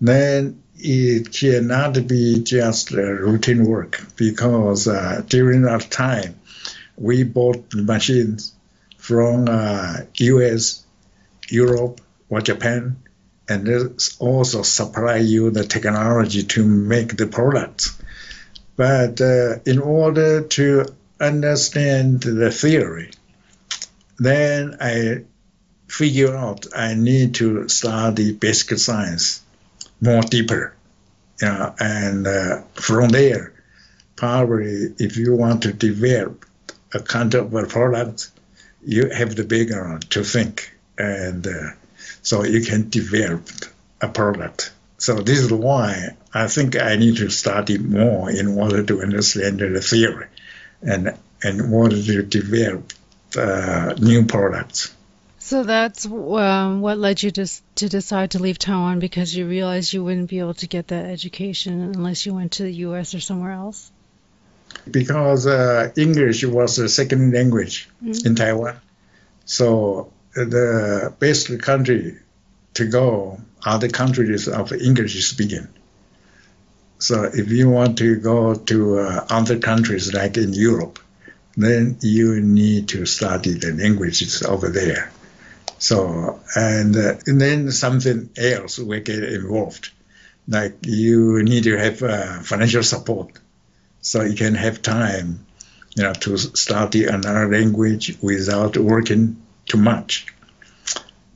then 0.00 0.62
it 0.78 1.32
cannot 1.32 2.06
be 2.06 2.42
just 2.42 2.90
routine 2.90 3.64
work 3.64 4.04
because 4.16 4.86
uh, 4.88 5.22
during 5.28 5.62
that 5.62 5.90
time 5.90 6.38
we 6.96 7.24
bought 7.24 7.74
machines 7.74 8.51
from 9.02 9.48
uh, 9.48 9.96
U.S., 10.14 10.84
Europe, 11.48 12.00
or 12.28 12.40
Japan, 12.40 13.02
and 13.48 13.66
this 13.66 14.16
also 14.20 14.62
supply 14.62 15.16
you 15.16 15.50
the 15.50 15.64
technology 15.64 16.44
to 16.44 16.64
make 16.64 17.16
the 17.16 17.26
products. 17.26 18.00
But 18.76 19.20
uh, 19.20 19.58
in 19.66 19.80
order 19.80 20.42
to 20.42 20.86
understand 21.18 22.22
the 22.22 22.52
theory, 22.52 23.10
then 24.20 24.76
I 24.80 25.24
figure 25.88 26.36
out 26.36 26.66
I 26.72 26.94
need 26.94 27.34
to 27.34 27.68
study 27.68 28.32
basic 28.32 28.78
science 28.78 29.42
more 30.00 30.22
deeper. 30.22 30.76
You 31.40 31.48
know, 31.48 31.74
and 31.80 32.24
uh, 32.28 32.62
from 32.74 33.08
there, 33.08 33.52
probably 34.14 34.94
if 34.98 35.16
you 35.16 35.34
want 35.34 35.64
to 35.64 35.72
develop 35.72 36.46
a 36.94 37.00
kind 37.00 37.34
of 37.34 37.52
a 37.52 37.66
product, 37.66 38.30
you 38.84 39.10
have 39.10 39.34
the 39.34 39.44
background 39.44 40.10
to 40.10 40.24
think, 40.24 40.74
and 40.98 41.46
uh, 41.46 41.70
so 42.22 42.44
you 42.44 42.62
can 42.62 42.90
develop 42.90 43.48
a 44.00 44.08
product. 44.08 44.72
So 44.98 45.16
this 45.16 45.38
is 45.38 45.52
why 45.52 46.16
I 46.32 46.46
think 46.48 46.76
I 46.76 46.96
need 46.96 47.16
to 47.16 47.30
study 47.30 47.78
more 47.78 48.30
in 48.30 48.58
order 48.58 48.82
to 48.84 49.02
understand 49.02 49.60
the 49.60 49.80
theory, 49.80 50.26
and 50.82 51.16
in 51.42 51.72
order 51.72 52.00
to 52.02 52.22
develop 52.22 52.92
uh, 53.36 53.94
new 53.98 54.26
products. 54.26 54.94
So 55.38 55.64
that's 55.64 56.06
um, 56.06 56.80
what 56.80 56.98
led 56.98 57.22
you 57.22 57.30
to, 57.32 57.46
to 57.74 57.88
decide 57.88 58.30
to 58.30 58.38
leave 58.38 58.58
Taiwan 58.58 59.00
because 59.00 59.34
you 59.34 59.48
realized 59.48 59.92
you 59.92 60.04
wouldn't 60.04 60.30
be 60.30 60.38
able 60.38 60.54
to 60.54 60.68
get 60.68 60.88
that 60.88 61.06
education 61.06 61.82
unless 61.82 62.24
you 62.24 62.32
went 62.32 62.52
to 62.52 62.62
the 62.62 62.72
U.S. 62.86 63.14
or 63.14 63.20
somewhere 63.20 63.52
else. 63.52 63.90
Because 64.90 65.46
uh, 65.46 65.90
English 65.96 66.44
was 66.44 66.78
a 66.78 66.88
second 66.88 67.32
language 67.32 67.88
Mhm. 68.02 68.26
in 68.26 68.34
Taiwan. 68.34 68.76
So 69.44 70.12
the 70.34 71.12
best 71.18 71.58
country 71.60 72.16
to 72.74 72.84
go 72.86 73.40
are 73.64 73.78
the 73.78 73.88
countries 73.88 74.48
of 74.48 74.72
English 74.72 75.28
speaking. 75.28 75.68
So 76.98 77.24
if 77.24 77.50
you 77.50 77.68
want 77.68 77.98
to 77.98 78.16
go 78.16 78.54
to 78.54 78.98
uh, 78.98 79.26
other 79.28 79.58
countries 79.58 80.12
like 80.14 80.36
in 80.36 80.52
Europe, 80.52 80.98
then 81.56 81.96
you 82.00 82.40
need 82.40 82.88
to 82.88 83.04
study 83.06 83.54
the 83.54 83.72
languages 83.72 84.42
over 84.42 84.68
there. 84.70 85.10
So 85.78 86.40
and, 86.54 86.96
uh, 86.96 87.14
and 87.26 87.40
then 87.40 87.70
something 87.72 88.30
else 88.36 88.78
will 88.78 89.00
get 89.00 89.22
involved, 89.24 89.90
like 90.46 90.74
you 90.86 91.42
need 91.42 91.64
to 91.64 91.76
have 91.76 92.02
uh, 92.02 92.40
financial 92.42 92.84
support 92.84 93.30
so 94.02 94.22
you 94.22 94.36
can 94.36 94.54
have 94.54 94.82
time 94.82 95.46
you 95.94 96.02
know, 96.02 96.12
to 96.12 96.36
study 96.36 97.06
another 97.06 97.48
language 97.48 98.18
without 98.20 98.76
working 98.76 99.40
too 99.66 99.78
much. 99.78 100.26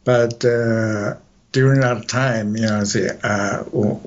But 0.05 0.45
uh, 0.45 1.17
during 1.53 1.81
that 1.81 2.09
time, 2.09 2.57
you 2.57 2.67
know, 2.67 2.85
uh, 3.23 3.65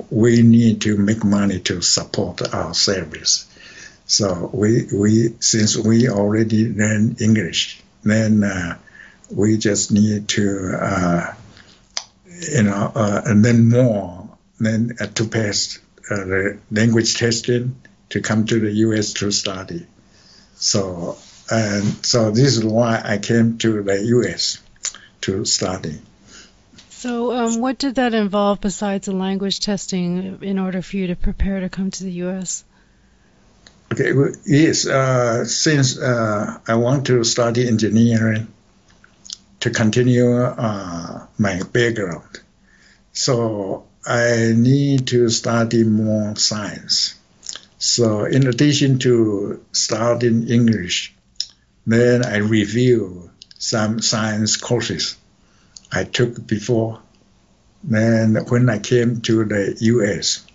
we 0.10 0.42
need 0.42 0.82
to 0.82 0.98
make 0.98 1.24
money 1.24 1.60
to 1.62 1.82
support 1.82 2.54
our 2.54 2.74
service. 2.74 3.46
So 4.06 4.50
we 4.54 4.88
we 4.94 5.36
since 5.40 5.78
we 5.78 6.10
already 6.10 6.72
learn 6.74 7.18
English, 7.20 7.82
then 8.04 8.44
uh, 8.44 8.78
we 9.32 9.58
just 9.58 9.92
need 9.92 10.28
to 10.30 10.78
uh, 10.82 11.34
you 12.26 12.64
know 12.64 12.92
uh, 12.96 13.22
and 13.26 13.46
then 13.46 13.70
more 13.70 14.30
then 14.60 14.98
uh, 15.00 15.06
to 15.08 15.26
pass 15.26 15.80
uh, 16.10 16.16
the 16.16 16.58
language 16.72 17.16
testing 17.18 17.76
to 18.10 18.22
come 18.22 18.46
to 18.46 18.60
the 18.60 18.72
U.S. 18.72 19.14
to 19.14 19.32
study. 19.32 19.86
So 20.56 21.18
and 21.52 22.06
so 22.06 22.32
this 22.32 22.58
is 22.58 22.64
why 22.64 23.02
I 23.04 23.18
came 23.18 23.58
to 23.60 23.82
the 23.82 24.04
U.S. 24.06 24.60
to 25.22 25.46
study. 25.46 26.00
So, 26.90 27.32
um, 27.32 27.62
what 27.62 27.78
did 27.78 27.96
that 27.96 28.14
involve 28.14 28.62
besides 28.62 29.06
the 29.06 29.14
language 29.14 29.62
testing 29.62 30.40
in 30.42 30.60
order 30.60 30.82
for 30.82 30.98
you 30.98 31.08
to 31.08 31.16
prepare 31.16 31.62
to 31.62 31.70
come 31.70 31.92
to 31.92 32.04
the 32.04 32.12
U.S.? 32.28 32.66
Okay, 33.92 34.12
yes, 34.46 34.86
uh, 34.86 35.46
since 35.46 35.98
uh, 35.98 36.60
I 36.68 36.76
want 36.76 37.08
to 37.08 37.24
study 37.24 37.68
engineering 37.68 38.48
to 39.62 39.70
continue 39.72 40.38
uh, 40.40 41.26
my 41.38 41.64
background, 41.64 42.42
so 43.14 43.88
I 44.06 44.54
need 44.56 45.08
to 45.08 45.30
study 45.30 45.84
more 45.84 46.36
science. 46.36 47.19
So, 47.80 48.26
in 48.26 48.46
addition 48.48 49.00
to 49.00 49.64
studying 49.72 50.50
English, 50.50 51.16
then 51.88 52.26
I 52.26 52.38
review 52.38 53.32
some 53.58 54.02
science 54.02 54.58
courses 54.58 55.16
I 55.92 56.04
took 56.04 56.46
before. 56.46 57.00
Then, 57.84 58.36
when 58.50 58.70
I 58.70 58.80
came 58.80 59.22
to 59.22 59.46
the 59.46 59.78
U.S., 59.80 60.46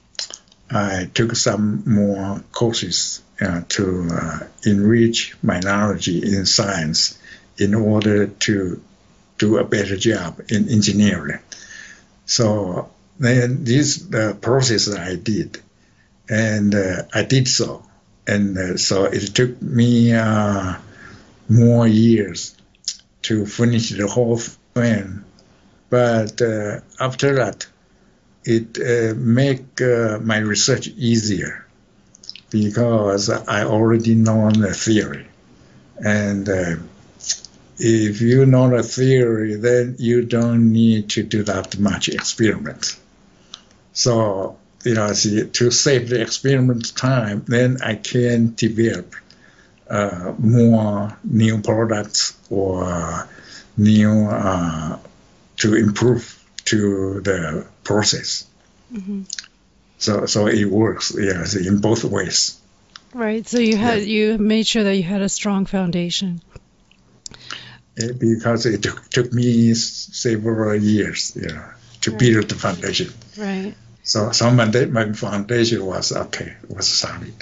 I 0.70 1.10
took 1.14 1.34
some 1.36 1.82
more 1.86 2.42
courses 2.52 3.22
uh, 3.40 3.62
to 3.68 4.08
uh, 4.12 4.38
enrich 4.64 5.34
my 5.42 5.60
knowledge 5.60 6.08
in 6.08 6.46
science 6.46 7.18
in 7.58 7.74
order 7.74 8.26
to 8.26 8.82
do 9.38 9.58
a 9.58 9.64
better 9.64 9.96
job 9.96 10.40
in 10.48 10.68
engineering. 10.68 11.40
So 12.26 12.90
then 13.18 13.64
this 13.64 14.06
process 14.40 14.92
I 14.94 15.16
did, 15.16 15.60
and 16.28 16.74
uh, 16.74 17.02
I 17.12 17.22
did 17.22 17.48
so, 17.48 17.84
and 18.26 18.56
uh, 18.56 18.76
so 18.76 19.04
it 19.04 19.34
took 19.34 19.60
me 19.60 20.14
uh, 20.14 20.76
more 21.48 21.86
years 21.86 22.56
to 23.22 23.46
finish 23.46 23.90
the 23.90 24.06
whole 24.06 24.38
thing. 24.38 25.24
But 25.90 26.40
uh, 26.40 26.80
after 26.98 27.36
that, 27.36 27.66
it 28.44 28.78
uh, 28.78 29.14
make 29.16 29.80
uh, 29.80 30.18
my 30.20 30.38
research 30.38 30.88
easier 30.88 31.66
because 32.50 33.30
I 33.30 33.64
already 33.64 34.14
know 34.14 34.50
the 34.50 34.74
theory. 34.74 35.26
And 36.04 36.48
if 37.78 38.20
you 38.20 38.46
know 38.46 38.70
the 38.70 38.82
theory, 38.82 39.56
then 39.56 39.96
you 39.98 40.24
don't 40.24 40.72
need 40.72 41.10
to 41.10 41.22
do 41.22 41.42
that 41.44 41.78
much 41.78 42.08
experiment. 42.08 42.96
So, 43.92 44.58
you 44.84 44.94
know, 44.94 45.12
see, 45.12 45.46
to 45.46 45.70
save 45.70 46.08
the 46.08 46.20
experiment 46.20 46.94
time, 46.96 47.44
then 47.46 47.78
I 47.82 47.94
can 47.94 48.54
develop 48.54 49.14
uh, 49.88 50.34
more 50.38 51.16
new 51.24 51.60
products 51.60 52.36
or 52.50 53.28
new 53.76 54.26
uh, 54.28 54.98
to 55.56 55.74
improve 55.74 56.42
to 56.66 57.20
the 57.20 57.66
process. 57.82 58.46
Mm-hmm. 58.92 59.22
So 59.98 60.26
so 60.26 60.46
it 60.46 60.66
works, 60.66 61.14
yes, 61.18 61.54
in 61.54 61.80
both 61.80 62.04
ways. 62.04 62.60
Right. 63.12 63.46
So 63.46 63.58
you 63.58 63.76
had 63.76 64.00
yeah. 64.00 64.32
you 64.32 64.38
made 64.38 64.66
sure 64.66 64.84
that 64.84 64.96
you 64.96 65.02
had 65.02 65.22
a 65.22 65.28
strong 65.28 65.66
foundation. 65.66 66.40
It, 67.96 68.10
eh, 68.10 68.14
because 68.18 68.66
it 68.66 68.82
took, 68.82 69.08
took 69.08 69.32
me 69.32 69.72
several 69.74 70.74
years, 70.74 71.36
yeah, 71.40 71.72
to 72.00 72.10
right. 72.10 72.18
build 72.18 72.48
the 72.48 72.56
foundation. 72.56 73.12
Right. 73.38 73.74
So 74.04 74.30
so 74.32 74.50
my, 74.50 74.66
my 74.66 75.12
foundation 75.12 75.84
was 75.84 76.12
okay, 76.12 76.54
was 76.68 76.86
solid. 76.86 77.34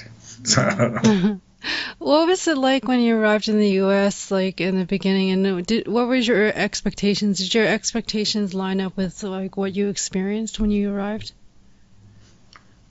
So. 0.45 1.41
What 1.99 2.27
was 2.27 2.49
it 2.49 2.59
like 2.59 2.89
when 2.89 2.99
you 2.99 3.17
arrived 3.17 3.49
in 3.49 3.59
the 3.61 3.71
U.S. 3.85 4.33
Like 4.33 4.61
in 4.61 4.77
the 4.77 4.85
beginning, 4.85 5.31
and 5.31 5.65
did, 5.65 5.87
what 5.87 6.09
were 6.09 6.17
your 6.17 6.47
expectations? 6.53 7.39
Did 7.39 7.55
your 7.55 7.67
expectations 7.67 8.53
line 8.55 8.81
up 8.81 8.97
with 8.97 9.23
like 9.23 9.57
what 9.57 9.75
you 9.77 9.89
experienced 9.89 10.59
when 10.59 10.73
you 10.73 10.93
arrived? 10.93 11.33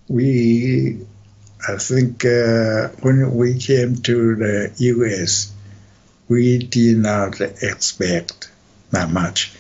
We, 0.08 1.06
I 1.68 1.76
think, 1.76 2.24
uh, 2.24 2.90
when 3.02 3.36
we 3.36 3.60
came 3.60 3.98
to 3.98 4.36
the 4.36 4.74
U.S., 4.78 5.52
we 6.30 6.60
did 6.60 6.98
not 6.98 7.42
expect 7.42 8.50
that 8.92 9.10
much 9.10 9.54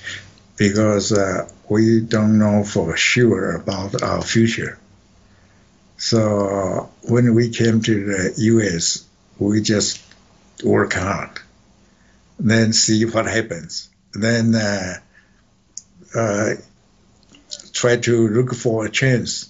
because 0.62 1.12
uh, 1.12 1.50
we 1.70 2.02
don't 2.02 2.38
know 2.38 2.64
for 2.64 2.96
sure 2.96 3.56
about 3.56 4.04
our 4.04 4.22
future. 4.22 4.78
So 5.98 6.92
when 7.02 7.34
we 7.34 7.50
came 7.50 7.82
to 7.82 8.06
the 8.06 8.34
U.S., 8.38 9.04
we 9.40 9.62
just 9.62 10.00
work 10.64 10.94
hard, 10.94 11.32
then 12.40 12.74
see 12.74 13.06
what 13.06 13.26
happens, 13.26 13.90
then 14.14 14.54
uh, 14.54 14.94
uh, 16.14 16.50
try 17.74 17.98
to 17.98 18.28
look 18.28 18.54
for 18.54 18.86
a 18.86 18.92
chance 18.92 19.50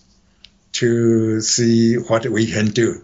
to 0.79 1.41
see 1.41 1.95
what 1.95 2.25
we 2.25 2.49
can 2.49 2.67
do. 2.67 3.03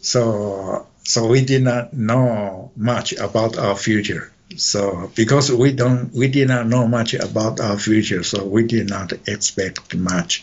So, 0.00 0.88
so 1.04 1.28
we 1.28 1.44
did 1.44 1.62
not 1.62 1.92
know 1.92 2.72
much 2.74 3.12
about 3.12 3.56
our 3.56 3.76
future. 3.76 4.32
So, 4.56 5.10
because 5.14 5.52
we 5.52 5.72
don't, 5.72 6.12
we 6.12 6.28
did 6.28 6.48
not 6.48 6.66
know 6.66 6.88
much 6.88 7.14
about 7.14 7.60
our 7.60 7.78
future, 7.78 8.22
so 8.22 8.44
we 8.44 8.66
did 8.66 8.88
not 8.88 9.12
expect 9.28 9.94
much. 9.94 10.42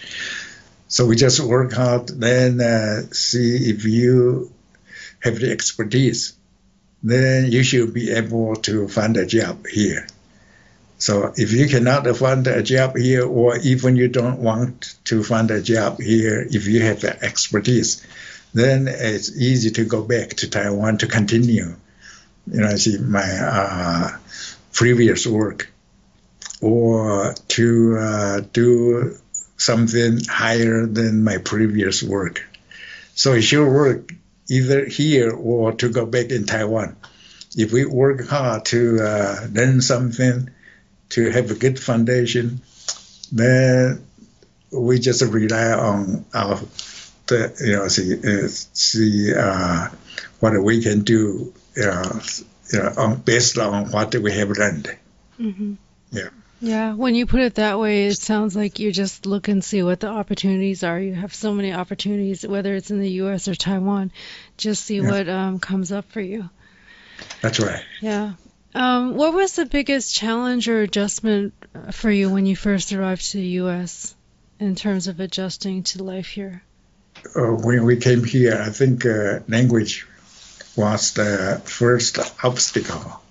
So 0.87 1.07
we 1.07 1.15
just 1.15 1.39
work 1.39 1.73
hard, 1.73 2.07
then 2.07 2.61
uh, 2.61 3.01
see 3.11 3.69
if 3.69 3.85
you 3.85 4.51
have 5.21 5.39
the 5.39 5.51
expertise, 5.51 6.33
then 7.01 7.51
you 7.51 7.63
should 7.63 7.93
be 7.93 8.11
able 8.11 8.55
to 8.57 8.87
find 8.87 9.17
a 9.17 9.25
job 9.25 9.65
here. 9.67 10.07
So 10.97 11.33
if 11.35 11.51
you 11.51 11.67
cannot 11.67 12.07
find 12.15 12.45
a 12.47 12.63
job 12.63 12.95
here, 12.95 13.25
or 13.25 13.57
even 13.57 13.95
you 13.95 14.07
don't 14.07 14.39
want 14.39 14.95
to 15.05 15.23
find 15.23 15.51
a 15.51 15.61
job 15.61 15.99
here, 15.99 16.45
if 16.49 16.67
you 16.67 16.81
have 16.83 17.01
the 17.01 17.21
expertise, 17.23 18.05
then 18.53 18.87
it's 18.87 19.35
easy 19.35 19.71
to 19.71 19.85
go 19.85 20.03
back 20.03 20.29
to 20.29 20.49
Taiwan 20.49 20.99
to 20.99 21.07
continue. 21.07 21.75
You 22.47 22.61
know, 22.61 22.67
I 22.67 22.75
see 22.75 22.97
my 22.97 23.21
uh, 23.21 24.17
previous 24.73 25.25
work, 25.25 25.71
or 26.61 27.33
to 27.49 27.97
uh, 27.97 28.41
do 28.53 29.17
something 29.57 30.19
higher 30.27 30.85
than 30.85 31.23
my 31.23 31.37
previous 31.37 32.03
work. 32.03 32.45
So 33.15 33.33
it 33.33 33.41
should 33.43 33.67
work 33.67 34.11
either 34.49 34.85
here 34.85 35.31
or 35.31 35.71
to 35.73 35.89
go 35.89 36.05
back 36.05 36.29
in 36.29 36.45
Taiwan. 36.45 36.95
If 37.55 37.71
we 37.71 37.85
work 37.85 38.27
hard 38.27 38.65
to 38.65 38.99
uh, 39.01 39.47
learn 39.51 39.81
something, 39.81 40.49
to 41.09 41.29
have 41.29 41.51
a 41.51 41.55
good 41.55 41.79
foundation, 41.79 42.61
then 43.31 44.05
we 44.71 44.99
just 44.99 45.21
rely 45.21 45.71
on 45.71 46.25
our, 46.33 46.59
the, 47.27 47.55
you 47.63 47.75
know, 47.77 47.87
see, 47.87 48.13
uh, 48.13 48.47
see 48.49 49.33
uh, 49.33 49.87
what 50.39 50.61
we 50.61 50.81
can 50.81 51.03
do, 51.03 51.53
you 51.75 51.85
know, 51.85 52.21
you 52.71 52.79
know, 52.79 52.93
on, 52.97 53.15
based 53.17 53.57
on 53.57 53.91
what 53.91 54.15
we 54.15 54.31
have 54.31 54.49
learned. 54.49 54.95
Mm-hmm. 55.39 55.73
Yeah. 56.11 56.29
Yeah, 56.61 56.93
when 56.93 57.15
you 57.15 57.25
put 57.25 57.41
it 57.41 57.55
that 57.55 57.79
way, 57.79 58.07
it 58.07 58.17
sounds 58.17 58.55
like 58.55 58.79
you 58.79 58.91
just 58.91 59.25
look 59.25 59.49
and 59.49 59.63
see 59.63 59.83
what 59.83 59.99
the 59.99 60.07
opportunities 60.07 60.83
are. 60.83 60.99
You 60.99 61.13
have 61.13 61.33
so 61.33 61.53
many 61.53 61.73
opportunities, 61.73 62.47
whether 62.47 62.73
it's 62.73 62.89
in 62.89 62.99
the 62.99 63.11
U.S. 63.11 63.47
or 63.47 63.55
Taiwan. 63.55 64.11
Just 64.57 64.85
see 64.85 64.99
yeah. 64.99 65.11
what 65.11 65.29
um, 65.29 65.59
comes 65.59 65.91
up 65.91 66.09
for 66.11 66.21
you. 66.21 66.49
That's 67.41 67.59
right. 67.59 67.83
Yeah. 68.01 68.33
Um, 68.73 69.15
what 69.15 69.33
was 69.33 69.53
the 69.55 69.65
biggest 69.65 70.15
challenge 70.15 70.67
or 70.67 70.81
adjustment 70.81 71.53
for 71.91 72.09
you 72.09 72.29
when 72.29 72.45
you 72.45 72.55
first 72.55 72.91
arrived 72.93 73.31
to 73.31 73.37
the 73.37 73.47
U.S. 73.61 74.15
in 74.59 74.75
terms 74.75 75.07
of 75.07 75.19
adjusting 75.19 75.83
to 75.83 76.03
life 76.03 76.27
here? 76.27 76.63
Uh, 77.35 77.51
when 77.51 77.85
we 77.85 77.97
came 77.97 78.23
here, 78.23 78.61
I 78.61 78.69
think 78.69 79.05
uh, 79.05 79.39
language 79.47 80.07
was 80.77 81.13
the 81.13 81.61
first 81.65 82.19
obstacle 82.43 83.21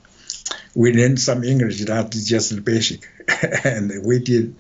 we 0.75 0.93
learned 0.93 1.21
some 1.21 1.45
English 1.45 1.85
that's 1.85 2.25
just 2.25 2.65
basic, 2.65 3.09
and 3.65 4.05
we 4.05 4.19
did 4.19 4.55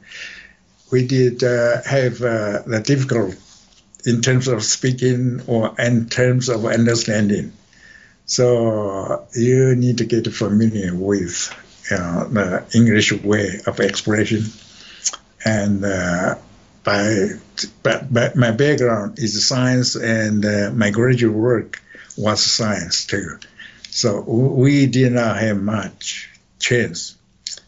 we 0.91 1.07
did 1.07 1.43
uh, 1.43 1.83
have 1.83 2.23
uh, 2.23 2.63
the 2.67 2.83
difficult 2.85 3.35
in 4.07 4.21
terms 4.21 4.49
of 4.49 4.63
speaking 4.63 5.41
or 5.47 5.75
in 5.79 6.09
terms 6.09 6.49
of 6.49 6.65
understanding. 6.67 7.53
So 8.27 9.27
you 9.35 9.75
need 9.75 9.99
to 9.99 10.05
get 10.05 10.33
familiar 10.33 10.95
with 10.95 11.53
know, 11.91 12.25
the 12.29 12.65
English 12.75 13.13
way 13.13 13.61
of 13.67 13.81
expression. 13.81 14.45
And 15.45 15.85
uh, 15.85 16.37
by, 16.85 17.31
by, 17.83 18.33
my 18.35 18.51
background 18.51 19.19
is 19.19 19.47
science, 19.47 19.95
and 19.95 20.45
uh, 20.45 20.71
my 20.75 20.91
graduate 20.91 21.35
work 21.35 21.83
was 22.17 22.43
science 22.43 23.07
too. 23.07 23.39
So 23.91 24.21
we 24.21 24.87
did 24.87 25.13
not 25.13 25.39
have 25.39 25.61
much 25.61 26.31
chance, 26.59 27.17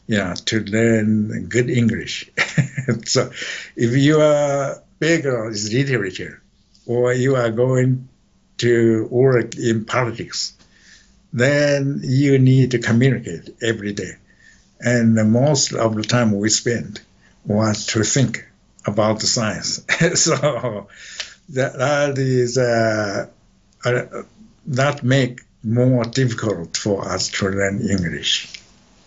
you 0.06 0.18
know, 0.18 0.34
to 0.46 0.60
learn 0.60 1.46
good 1.46 1.70
English. 1.70 2.30
so 3.04 3.30
if 3.76 3.96
your 3.96 4.82
background 4.98 5.54
is 5.54 5.72
literature, 5.72 6.42
or 6.86 7.12
you 7.12 7.36
are 7.36 7.50
going 7.50 8.08
to 8.58 9.06
work 9.10 9.56
in 9.56 9.84
politics, 9.84 10.54
then 11.32 12.00
you 12.02 12.38
need 12.38 12.70
to 12.70 12.78
communicate 12.78 13.56
every 13.60 13.92
day. 13.92 14.12
And 14.80 15.14
most 15.32 15.72
of 15.72 15.94
the 15.94 16.02
time 16.02 16.38
we 16.38 16.48
spend 16.48 17.00
was 17.44 17.86
to 17.86 18.02
think 18.02 18.46
about 18.86 19.20
the 19.20 19.26
science. 19.26 19.84
so 20.14 20.88
that, 21.50 21.78
that 21.78 22.18
is 22.18 22.56
uh, 22.56 23.26
uh, 23.84 24.22
that 24.66 25.02
make 25.02 25.40
more 25.62 26.04
difficult 26.04 26.76
for 26.76 27.08
us 27.08 27.28
to 27.28 27.48
learn 27.48 27.80
English. 27.88 28.62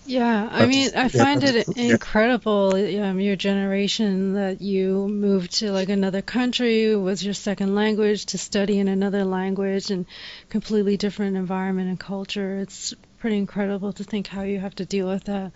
Yeah, 0.09 0.49
I 0.51 0.65
mean, 0.65 0.89
I 0.95 1.07
find 1.07 1.43
it 1.43 1.67
incredible, 1.77 2.73
um, 2.73 3.19
your 3.19 3.35
generation, 3.35 4.33
that 4.33 4.59
you 4.59 5.07
moved 5.07 5.59
to 5.59 5.71
like 5.71 5.89
another 5.89 6.23
country 6.23 6.95
with 6.95 7.21
your 7.21 7.35
second 7.35 7.75
language 7.75 8.25
to 8.27 8.39
study 8.39 8.79
in 8.79 8.87
another 8.87 9.23
language 9.23 9.91
and 9.91 10.07
completely 10.49 10.97
different 10.97 11.37
environment 11.37 11.89
and 11.89 11.99
culture. 11.99 12.57
It's 12.57 12.95
pretty 13.19 13.37
incredible 13.37 13.93
to 13.93 14.03
think 14.03 14.25
how 14.25 14.41
you 14.41 14.59
have 14.59 14.73
to 14.75 14.85
deal 14.85 15.07
with 15.07 15.25
that. 15.25 15.51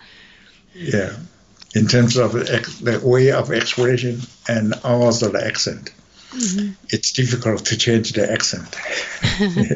Yeah, 0.75 1.13
in 1.73 1.87
terms 1.87 2.17
of 2.17 2.33
the 2.33 3.01
way 3.03 3.31
of 3.31 3.51
expression 3.51 4.21
and 4.47 4.75
also 4.83 5.29
the 5.29 5.43
accent. 5.43 5.91
Mm-hmm. 6.29 6.73
It's 6.89 7.13
difficult 7.13 7.65
to 7.65 7.77
change 7.77 8.13
the 8.13 8.31
accent. 8.31 8.75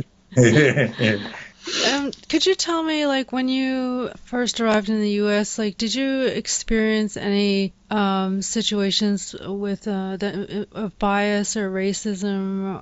Um, 1.86 2.12
could 2.30 2.46
you 2.46 2.56
tell 2.56 2.82
me, 2.82 3.06
like, 3.06 3.34
when 3.34 3.50
you 3.50 4.10
first 4.24 4.62
arrived 4.62 4.90
in 4.90 5.02
the 5.02 5.12
U.S., 5.24 5.58
like, 5.58 5.78
did 5.78 5.94
you 5.94 6.22
experience 6.22 7.18
any 7.18 7.74
um, 7.90 8.42
situations 8.42 9.36
with 9.38 9.86
uh, 9.88 10.16
the, 10.16 10.68
of 10.72 10.98
bias 10.98 11.58
or 11.58 11.70
racism 11.70 12.82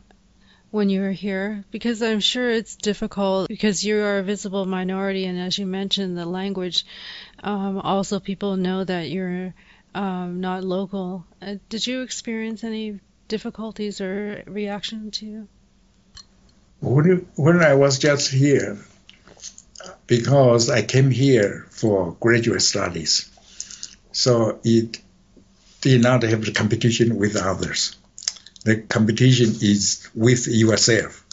when 0.69 0.89
you 0.89 1.01
were 1.01 1.11
here? 1.11 1.65
Because 1.71 2.03
I'm 2.03 2.19
sure 2.19 2.49
it's 2.49 2.75
difficult 2.75 3.47
because 3.47 3.83
you 3.83 3.97
are 4.03 4.19
a 4.19 4.23
visible 4.23 4.65
minority, 4.65 5.25
and 5.25 5.39
as 5.39 5.57
you 5.57 5.65
mentioned, 5.65 6.15
the 6.15 6.25
language. 6.25 6.85
Um, 7.43 7.79
also, 7.79 8.19
people 8.19 8.55
know 8.55 8.83
that 8.83 9.09
you're 9.09 9.55
um, 9.95 10.41
not 10.41 10.63
local. 10.63 11.25
Uh, 11.41 11.55
did 11.69 11.87
you 11.87 12.01
experience 12.01 12.63
any 12.63 12.99
difficulties 13.27 13.99
or 13.99 14.43
reaction 14.45 15.09
to? 15.09 15.47
When, 16.85 17.27
when 17.35 17.63
I 17.63 17.73
was 17.73 17.97
just 17.97 18.31
here, 18.31 18.77
because 20.05 20.69
I 20.69 20.83
came 20.83 21.09
here 21.09 21.65
for 21.71 22.15
graduate 22.19 22.61
studies, 22.61 23.27
so 24.11 24.59
it 24.63 25.01
did 25.81 26.03
not 26.03 26.21
have 26.21 26.45
the 26.45 26.51
competition 26.51 27.15
with 27.15 27.37
others. 27.37 27.97
The 28.65 28.81
competition 28.81 29.47
is 29.61 30.07
with 30.13 30.47
yourself. 30.47 31.25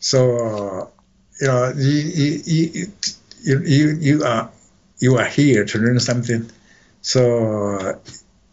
So, 0.00 0.90
you 1.40 1.46
know, 1.46 1.72
you, 1.76 2.42
you, 2.44 2.92
you, 3.44 3.88
you, 4.00 4.24
are, 4.24 4.50
you 4.98 5.16
are 5.16 5.26
here 5.26 5.64
to 5.64 5.78
learn 5.78 6.00
something. 6.00 6.50
So 7.02 8.00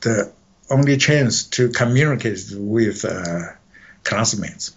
the 0.02 0.32
only 0.70 0.98
chance 0.98 1.46
to 1.58 1.70
communicate 1.70 2.52
with 2.54 3.04
uh, 3.04 3.54
classmates 4.04 4.76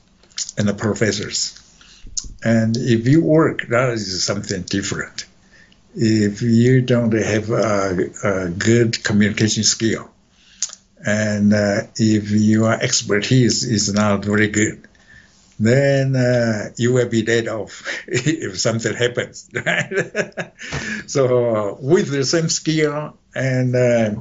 and 0.57 0.69
the 0.69 0.75
professors. 0.75 1.61
And 2.45 2.77
if 2.77 3.07
you 3.07 3.23
work, 3.23 3.67
that 3.69 3.91
is 3.91 4.25
something 4.25 4.63
different. 4.63 5.27
If 5.95 6.43
you 6.43 6.83
don't 6.83 7.13
have 7.13 7.51
a, 7.51 8.11
a 8.25 8.49
good 8.51 9.03
communication 9.03 9.63
skill, 9.63 10.11
and 11.05 11.53
uh, 11.53 11.83
if 11.97 12.31
your 12.31 12.73
expertise 12.73 13.63
is 13.65 13.93
not 13.93 14.25
very 14.25 14.49
good, 14.49 14.89
then 15.61 16.17
uh, 16.17 16.71
you 16.77 16.93
will 16.93 17.09
be 17.09 17.25
laid 17.25 17.47
off 17.49 17.87
if 18.09 18.59
something 18.59 18.95
happens. 18.95 19.51
Right? 19.65 20.53
so 21.07 21.79
with 21.81 22.11
the 22.11 22.25
same 22.25 22.49
skill 22.49 23.17
and 23.35 23.77
uh, 23.77 24.15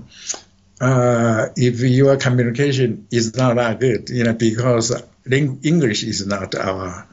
uh, 0.82 1.48
if 1.56 1.80
your 1.80 2.18
communication 2.18 3.08
is 3.12 3.36
not 3.36 3.56
that 3.56 3.80
good, 3.80 4.10
you 4.10 4.26
know, 4.26 4.34
because 4.34 4.92
English 5.32 6.04
is 6.04 6.26
not 6.26 6.56
our 6.56 7.08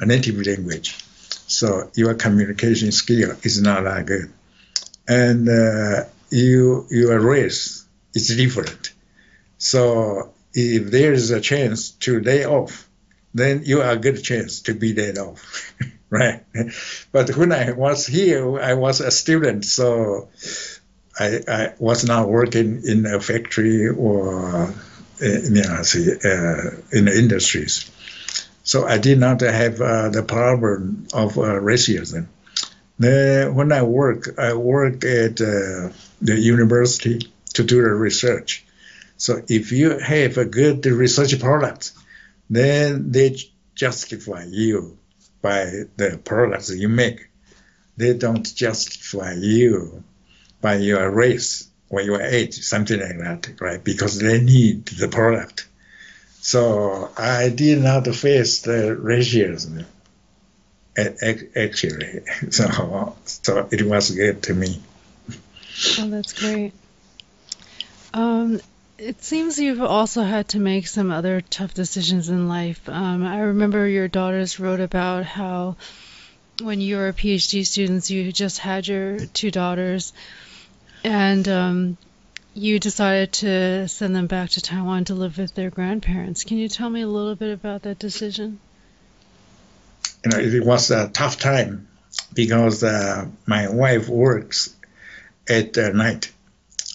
native 0.00 0.46
language, 0.46 0.96
so 1.48 1.90
your 1.94 2.14
communication 2.14 2.92
skill 2.92 3.32
is 3.42 3.60
not 3.60 3.84
that 3.84 4.06
good, 4.06 4.32
and 5.08 5.48
uh, 5.48 6.04
you 6.30 6.86
your 6.90 7.20
race 7.20 7.84
is 8.14 8.28
different. 8.28 8.92
So 9.58 10.32
if 10.54 10.90
there 10.90 11.12
is 11.12 11.30
a 11.30 11.40
chance 11.40 11.90
to 11.90 12.20
lay 12.20 12.44
off, 12.44 12.88
then 13.34 13.62
you 13.64 13.82
are 13.82 13.92
a 13.92 13.96
good 13.96 14.22
chance 14.22 14.62
to 14.62 14.74
be 14.74 14.94
laid 14.94 15.18
off, 15.18 15.72
right? 16.10 16.42
But 17.12 17.36
when 17.36 17.52
I 17.52 17.72
was 17.72 18.06
here, 18.06 18.60
I 18.60 18.74
was 18.74 19.00
a 19.00 19.10
student, 19.10 19.64
so 19.64 20.28
I, 21.18 21.40
I 21.48 21.74
was 21.78 22.04
not 22.04 22.28
working 22.28 22.82
in 22.84 23.06
a 23.06 23.20
factory 23.20 23.88
or 23.88 24.74
see, 25.18 26.12
uh, 26.12 26.70
in 26.92 27.04
the 27.06 27.14
industries. 27.16 27.90
So 28.62 28.86
I 28.86 28.98
did 28.98 29.18
not 29.18 29.40
have 29.40 29.80
uh, 29.80 30.08
the 30.08 30.22
problem 30.22 31.06
of 31.14 31.38
uh, 31.38 31.60
racism. 31.60 32.26
Then 32.98 33.54
when 33.54 33.72
I 33.72 33.82
work, 33.82 34.38
I 34.38 34.54
work 34.54 35.04
at 35.04 35.40
uh, 35.40 35.90
the 36.20 36.36
university 36.36 37.30
to 37.54 37.62
do 37.62 37.82
the 37.82 37.94
research. 37.94 38.64
So 39.18 39.42
if 39.48 39.72
you 39.72 39.98
have 39.98 40.36
a 40.36 40.44
good 40.44 40.84
research 40.86 41.38
product, 41.38 41.92
then 42.50 43.12
they 43.12 43.36
justify 43.74 44.44
you 44.48 44.98
by 45.42 45.84
the 45.96 46.20
products 46.24 46.74
you 46.74 46.88
make. 46.88 47.28
They 47.96 48.14
don't 48.14 48.54
justify 48.54 49.34
you 49.34 50.02
by 50.60 50.76
your 50.76 51.10
race 51.10 51.68
or 51.88 52.00
your 52.00 52.20
age, 52.20 52.54
something 52.62 53.00
like 53.00 53.18
that, 53.18 53.60
right? 53.60 53.82
Because 53.82 54.18
they 54.18 54.40
need 54.40 54.86
the 54.86 55.08
product. 55.08 55.68
So 56.40 57.10
I 57.16 57.48
did 57.48 57.82
not 57.82 58.06
face 58.14 58.62
the 58.62 58.96
racism 59.00 59.84
actually. 60.96 62.20
So, 62.50 63.16
so 63.24 63.68
it 63.70 63.82
was 63.82 64.10
good 64.10 64.42
to 64.44 64.54
me. 64.54 64.80
Oh, 65.98 66.08
that's 66.08 66.32
great. 66.32 66.72
Um, 68.14 68.60
it 68.98 69.22
seems 69.22 69.58
you've 69.58 69.82
also 69.82 70.22
had 70.22 70.48
to 70.50 70.58
make 70.58 70.86
some 70.86 71.10
other 71.10 71.40
tough 71.40 71.74
decisions 71.74 72.28
in 72.28 72.48
life. 72.48 72.88
Um, 72.88 73.24
I 73.24 73.40
remember 73.40 73.86
your 73.86 74.08
daughters 74.08 74.58
wrote 74.58 74.80
about 74.80 75.24
how 75.24 75.76
when 76.62 76.80
you 76.80 76.96
were 76.96 77.08
a 77.08 77.12
PhD 77.12 77.66
students, 77.66 78.10
you 78.10 78.32
just 78.32 78.58
had 78.58 78.88
your 78.88 79.18
two 79.18 79.50
daughters 79.50 80.14
and 81.04 81.48
um, 81.48 81.96
you 82.54 82.78
decided 82.78 83.32
to 83.32 83.88
send 83.88 84.16
them 84.16 84.26
back 84.26 84.50
to 84.50 84.60
Taiwan 84.60 85.04
to 85.04 85.14
live 85.14 85.38
with 85.38 85.54
their 85.54 85.70
grandparents. 85.70 86.44
Can 86.44 86.56
you 86.58 86.68
tell 86.68 86.88
me 86.88 87.02
a 87.02 87.06
little 87.06 87.34
bit 87.34 87.52
about 87.52 87.82
that 87.82 87.98
decision? 87.98 88.58
You 90.24 90.30
know, 90.30 90.38
it 90.38 90.64
was 90.64 90.90
a 90.90 91.08
tough 91.08 91.38
time 91.38 91.86
because 92.32 92.82
uh, 92.82 93.26
my 93.46 93.68
wife 93.68 94.08
works 94.08 94.74
at 95.48 95.76
uh, 95.78 95.90
night 95.90 96.32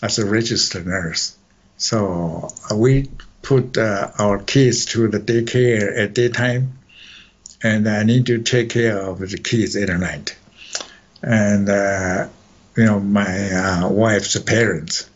as 0.01 0.19
a 0.19 0.25
registered 0.25 0.85
nurse. 0.85 1.37
So 1.77 2.49
uh, 2.69 2.75
we 2.75 3.09
put 3.41 3.77
uh, 3.77 4.11
our 4.17 4.39
kids 4.39 4.85
to 4.87 5.07
the 5.07 5.19
daycare 5.19 5.97
at 5.97 6.13
daytime, 6.13 6.79
and 7.63 7.87
I 7.87 8.03
need 8.03 8.25
to 8.27 8.41
take 8.41 8.69
care 8.69 8.97
of 8.97 9.19
the 9.19 9.37
kids 9.37 9.75
at 9.75 9.89
night. 9.89 10.35
And 11.21 11.69
uh, 11.69 12.29
you 12.75 12.85
know, 12.85 12.99
my 12.99 13.51
uh, 13.51 13.89
wife's 13.89 14.39
parents 14.39 15.09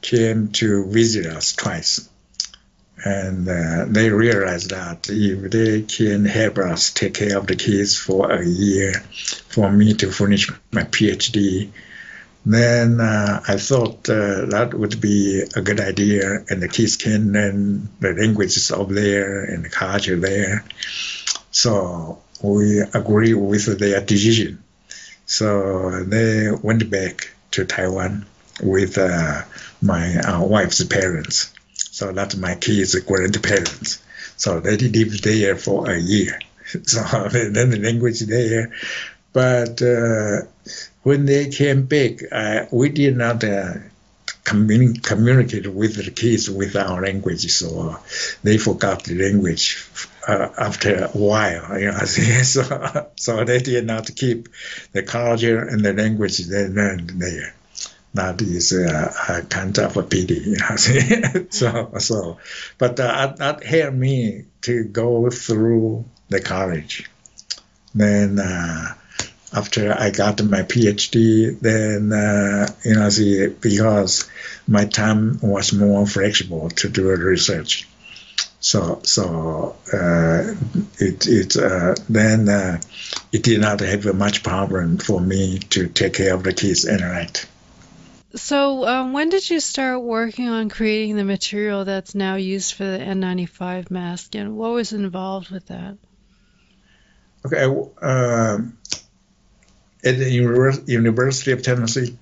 came 0.00 0.48
to 0.48 0.86
visit 0.86 1.26
us 1.26 1.52
twice. 1.52 2.08
And 3.04 3.48
uh, 3.48 3.84
they 3.88 4.10
realized 4.10 4.70
that 4.70 5.08
if 5.10 5.50
they 5.50 5.82
can 5.82 6.24
help 6.24 6.58
us 6.58 6.92
take 6.92 7.14
care 7.14 7.36
of 7.38 7.46
the 7.46 7.54
kids 7.54 7.96
for 7.96 8.32
a 8.32 8.44
year, 8.44 8.94
for 9.48 9.70
me 9.70 9.94
to 9.94 10.10
finish 10.10 10.50
my 10.72 10.82
PhD, 10.84 11.70
then 12.46 13.00
uh, 13.00 13.42
I 13.46 13.56
thought 13.56 14.08
uh, 14.08 14.46
that 14.46 14.72
would 14.72 15.00
be 15.00 15.42
a 15.54 15.60
good 15.60 15.80
idea, 15.80 16.44
and 16.48 16.62
the 16.62 16.68
kids 16.68 16.96
can 16.96 17.32
learn 17.32 17.88
the 18.00 18.14
languages 18.14 18.70
of 18.70 18.88
there 18.88 19.44
and 19.44 19.64
the 19.64 19.68
culture 19.68 20.16
there. 20.16 20.64
So 21.50 22.22
we 22.42 22.80
agree 22.80 23.34
with 23.34 23.78
their 23.78 24.00
decision. 24.00 24.62
So 25.26 26.04
they 26.04 26.50
went 26.50 26.88
back 26.90 27.30
to 27.52 27.64
Taiwan 27.64 28.26
with 28.62 28.96
uh, 28.98 29.42
my 29.82 30.16
uh, 30.16 30.42
wife's 30.44 30.82
parents. 30.84 31.52
So 31.74 32.12
that's 32.12 32.36
my 32.36 32.54
kids' 32.54 32.94
grandparents. 33.00 34.02
So 34.36 34.60
they 34.60 34.76
lived 34.76 35.24
there 35.24 35.56
for 35.56 35.90
a 35.90 35.98
year. 35.98 36.38
So 36.82 37.00
then 37.32 37.70
the 37.70 37.78
language 37.78 38.20
there. 38.20 38.72
But 39.32 39.80
uh, 39.82 40.42
when 41.04 41.26
they 41.26 41.48
came 41.50 41.86
back, 41.86 42.20
uh, 42.32 42.66
we 42.72 42.88
did 42.88 43.16
not 43.16 43.44
uh, 43.44 43.74
commun- 44.46 44.96
communicate 44.96 45.66
with 45.66 45.96
the 45.96 46.10
kids 46.10 46.48
with 46.48 46.76
our 46.76 47.02
language, 47.02 47.50
so 47.50 47.98
they 48.44 48.58
forgot 48.58 49.02
the 49.04 49.16
language 49.16 49.84
uh, 50.26 50.48
after 50.56 51.04
a 51.04 51.08
while. 51.08 51.78
You 51.78 51.90
know, 51.90 51.98
so, 52.04 53.10
so 53.16 53.44
they 53.44 53.58
did 53.58 53.84
not 53.86 54.08
keep 54.14 54.48
the 54.92 55.02
culture 55.02 55.58
and 55.58 55.84
the 55.84 55.92
language 55.92 56.38
they 56.38 56.68
learned 56.68 57.10
there. 57.10 57.54
That 58.14 58.40
is 58.40 58.72
a, 58.72 59.12
a 59.28 59.42
kind 59.42 59.76
of 59.78 59.96
a 59.96 60.02
pity. 60.04 60.40
You 60.46 60.58
know, 60.58 60.76
so 61.50 61.92
so, 61.98 62.38
but 62.78 62.98
uh, 63.00 63.34
that 63.36 63.64
helped 63.64 63.96
me 63.96 64.44
to 64.62 64.84
go 64.84 65.28
through 65.28 66.04
the 66.28 66.40
college. 66.40 67.10
Then 67.94 68.38
uh, 68.38 68.94
after 69.52 69.92
I 69.92 70.10
got 70.10 70.42
my 70.42 70.62
PhD, 70.62 71.58
then 71.60 72.12
uh, 72.12 72.68
you 72.84 72.94
know, 72.94 73.08
see, 73.08 73.48
because 73.48 74.28
my 74.66 74.84
time 74.84 75.38
was 75.42 75.72
more 75.72 76.06
flexible 76.06 76.70
to 76.70 76.88
do 76.88 77.08
research. 77.08 77.88
So, 78.60 79.00
so 79.04 79.76
uh, 79.92 80.54
it 80.98 81.26
it 81.26 81.56
uh, 81.56 81.94
then 82.08 82.48
uh, 82.48 82.80
it 83.32 83.42
did 83.42 83.60
not 83.60 83.80
have 83.80 84.12
much 84.14 84.42
problem 84.42 84.98
for 84.98 85.20
me 85.20 85.58
to 85.70 85.88
take 85.88 86.14
care 86.14 86.34
of 86.34 86.42
the 86.42 86.52
kids 86.52 86.84
and 86.84 87.00
write. 87.00 87.46
So, 88.34 88.86
um, 88.86 89.12
when 89.12 89.30
did 89.30 89.48
you 89.48 89.60
start 89.60 90.02
working 90.02 90.48
on 90.48 90.68
creating 90.68 91.16
the 91.16 91.24
material 91.24 91.84
that's 91.84 92.14
now 92.14 92.34
used 92.34 92.74
for 92.74 92.84
the 92.84 92.98
N95 92.98 93.90
mask, 93.90 94.34
and 94.34 94.56
what 94.56 94.72
was 94.72 94.92
involved 94.92 95.50
with 95.50 95.66
that? 95.68 95.96
Okay, 97.46 97.66
at 100.06 100.18
the 100.18 100.30
University 100.30 101.52
of 101.52 101.62
Tennessee, 101.62 102.16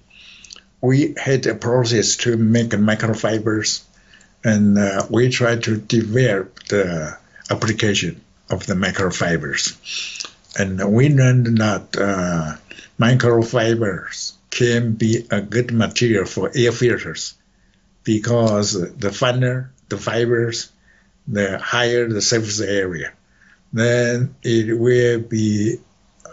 we 0.80 1.14
had 1.16 1.46
a 1.46 1.54
process 1.54 2.16
to 2.16 2.36
make 2.36 2.70
microfibers, 2.70 3.82
and 4.42 4.78
uh, 4.78 5.06
we 5.10 5.28
tried 5.28 5.64
to 5.64 5.76
develop 5.76 6.64
the 6.64 7.16
application 7.50 8.20
of 8.50 8.66
the 8.66 8.74
microfibers. 8.74 9.76
And 10.58 10.94
we 10.94 11.08
learned 11.10 11.58
that 11.58 11.96
uh, 11.96 12.56
microfibers 12.98 14.32
can 14.50 14.92
be 14.92 15.26
a 15.30 15.40
good 15.40 15.72
material 15.72 16.24
for 16.26 16.50
air 16.54 16.72
filters 16.72 17.34
because 18.04 18.72
the 18.72 19.12
finer 19.12 19.72
the 19.88 19.98
fibers, 19.98 20.70
the 21.28 21.58
higher 21.58 22.08
the 22.08 22.22
surface 22.22 22.60
area, 22.60 23.12
then 23.72 24.34
it 24.42 24.78
will 24.78 25.20
be 25.20 25.78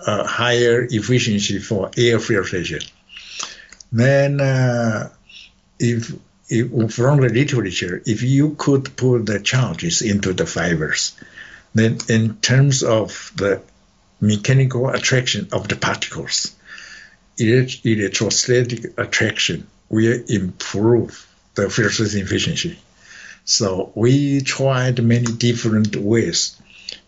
a 0.06 0.24
higher 0.26 0.88
efficiency 0.90 1.60
for 1.60 1.92
air 1.98 2.20
filtration. 2.20 2.80
Then, 3.92 4.40
uh, 4.40 5.10
if, 5.80 6.14
if 6.50 6.94
from 6.94 7.22
the 7.22 7.30
literature, 7.30 8.02
if 8.06 8.24
you 8.24 8.56
could 8.58 8.96
put 8.96 9.26
the 9.26 9.40
charges 9.40 10.02
into 10.02 10.34
the 10.34 10.46
fibers, 10.46 11.16
then 11.74 11.98
in 12.10 12.38
terms 12.38 12.84
of 12.84 13.32
the 13.36 13.62
mechanical 14.20 14.90
attraction 14.90 15.48
of 15.52 15.68
the 15.68 15.76
particles, 15.76 16.56
electrostatic 17.38 18.98
attraction 18.98 19.68
will 19.90 20.22
improve 20.28 21.28
the 21.56 21.70
filtration 21.70 22.22
efficiency. 22.22 22.80
So 23.44 23.92
we 23.96 24.42
tried 24.42 25.04
many 25.04 25.26
different 25.26 25.96
ways 25.96 26.56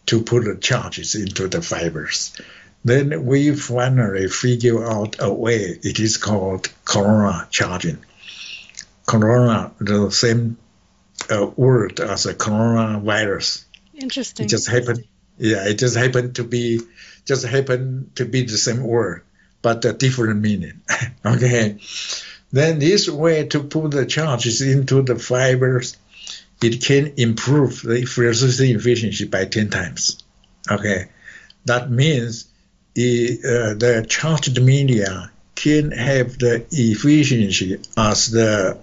to 0.07 0.23
put 0.23 0.43
the 0.43 0.55
charges 0.55 1.15
into 1.15 1.47
the 1.47 1.61
fibers. 1.61 2.35
Then 2.85 3.25
we 3.25 3.55
finally 3.55 4.27
figure 4.27 4.85
out 4.85 5.15
a 5.19 5.31
way. 5.31 5.79
It 5.81 5.99
is 5.99 6.17
called 6.17 6.69
corona 6.83 7.47
charging. 7.49 7.99
Corona, 9.05 9.71
the 9.79 10.11
same 10.11 10.57
uh, 11.31 11.45
word 11.55 11.99
as 11.99 12.25
a 12.25 12.33
coronavirus. 12.33 13.65
Interesting. 13.93 14.45
It 14.45 14.49
just 14.49 14.69
happened. 14.69 15.05
Yeah, 15.37 15.67
it 15.67 15.79
just 15.79 15.95
happened 15.95 16.35
to 16.35 16.43
be 16.43 16.81
just 17.25 17.45
happened 17.45 18.15
to 18.15 18.25
be 18.25 18.43
the 18.43 18.57
same 18.57 18.83
word, 18.83 19.23
but 19.61 19.85
a 19.85 19.93
different 19.93 20.41
meaning. 20.41 20.81
okay. 21.25 21.79
Then 22.51 22.79
this 22.79 23.09
way 23.09 23.47
to 23.47 23.63
put 23.63 23.91
the 23.91 24.05
charges 24.05 24.61
into 24.61 25.01
the 25.01 25.15
fibers, 25.15 25.97
it 26.61 26.83
can 26.83 27.13
improve 27.17 27.81
the 27.81 28.05
filtration 28.05 28.75
efficiency 28.75 29.25
by 29.25 29.45
10 29.45 29.69
times. 29.69 30.23
Okay. 30.69 31.09
That 31.65 31.89
means 31.89 32.47
uh, 32.95 33.73
the 33.73 34.05
charged 34.07 34.61
media 34.61 35.31
can 35.55 35.91
have 35.91 36.37
the 36.37 36.65
efficiency 36.71 37.79
as 37.97 38.31
the 38.31 38.77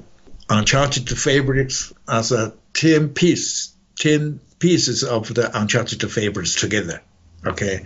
uncharged 0.48 1.08
fabrics 1.16 1.92
as 2.08 2.32
a 2.32 2.52
10 2.74 3.10
piece, 3.10 3.72
10 3.96 4.40
pieces 4.58 5.04
of 5.04 5.32
the 5.32 5.56
uncharged 5.58 6.02
fabrics 6.10 6.54
together. 6.54 7.00
Okay. 7.46 7.84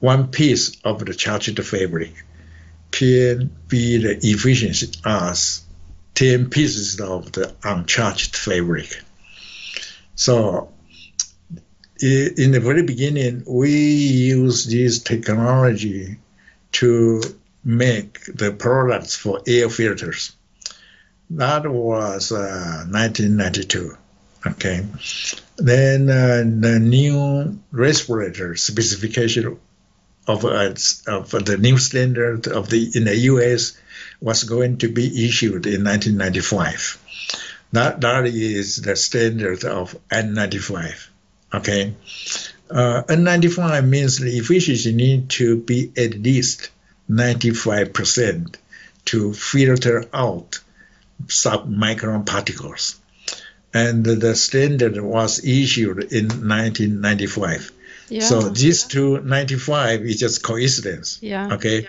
One 0.00 0.28
piece 0.28 0.80
of 0.84 1.04
the 1.04 1.14
charged 1.14 1.62
fabric 1.64 2.12
can 2.90 3.50
be 3.66 3.98
the 3.98 4.18
efficiency 4.22 4.92
as 5.04 5.62
10 6.14 6.50
pieces 6.50 7.00
of 7.00 7.32
the 7.32 7.54
uncharged 7.64 8.36
fabric. 8.36 9.02
So 10.14 10.72
in 12.00 12.52
the 12.52 12.60
very 12.60 12.82
beginning, 12.82 13.44
we 13.46 13.72
used 13.72 14.70
this 14.70 15.00
technology 15.00 16.18
to 16.72 17.22
make 17.64 18.24
the 18.26 18.52
products 18.52 19.16
for 19.16 19.42
air 19.46 19.68
filters. 19.68 20.32
That 21.30 21.66
was 21.70 22.32
uh, 22.32 22.86
1992. 22.90 23.96
Okay. 24.46 24.86
Then 25.56 26.08
uh, 26.08 26.44
the 26.44 26.78
new 26.78 27.58
respirator 27.72 28.56
specification 28.56 29.58
of, 30.26 30.44
uh, 30.44 30.74
of 31.06 31.30
the 31.30 31.56
new 31.58 31.78
standard 31.78 32.46
of 32.46 32.70
the 32.70 32.90
in 32.94 33.04
the 33.04 33.16
U.S. 33.32 33.76
was 34.20 34.44
going 34.44 34.78
to 34.78 34.88
be 34.88 35.26
issued 35.26 35.66
in 35.66 35.84
1995. 35.84 36.98
That 37.72 38.00
that 38.00 38.26
is 38.26 38.76
the 38.76 38.96
standard 38.96 39.64
of 39.64 39.96
N95. 40.10 41.07
Okay. 41.52 41.94
Uh, 42.70 43.02
N95 43.08 43.86
means 43.86 44.18
the 44.18 44.36
efficiency 44.36 44.92
need 44.92 45.30
to 45.30 45.56
be 45.56 45.90
at 45.96 46.14
least 46.14 46.70
95% 47.10 48.56
to 49.06 49.32
filter 49.32 50.04
out 50.12 50.60
submicron 51.26 52.26
particles. 52.26 53.00
And 53.72 54.04
the 54.04 54.34
standard 54.34 55.00
was 55.00 55.44
issued 55.44 56.12
in 56.12 56.26
1995. 56.28 57.72
Yeah. 58.10 58.24
So 58.24 58.40
this 58.40 58.84
two 58.84 59.20
95 59.20 60.02
is 60.02 60.18
just 60.18 60.42
coincidence. 60.42 61.18
Yeah. 61.22 61.54
Okay. 61.54 61.82
Yeah. 61.82 61.88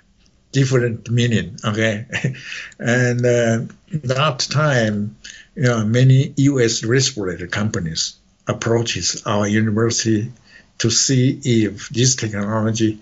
Different 0.52 1.10
meaning. 1.10 1.58
Okay. 1.63 2.06
and 2.80 3.26
uh, 3.26 3.60
that 3.91 4.39
time, 4.50 5.17
you 5.56 5.63
know, 5.63 5.86
many 5.86 6.34
U.S. 6.38 6.84
respirator 6.84 7.48
companies 7.48 8.18
approaches 8.49 9.23
our 9.25 9.47
university 9.47 10.31
to 10.79 10.89
see 10.89 11.39
if 11.43 11.89
this 11.89 12.15
technology 12.15 12.99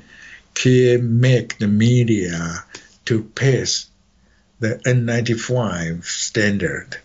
can 0.54 1.20
make 1.20 1.58
the 1.58 1.68
media 1.68 2.64
to 3.06 3.24
pass 3.24 3.88
the 4.60 4.76
N95 4.86 6.04
standard. 6.04 6.98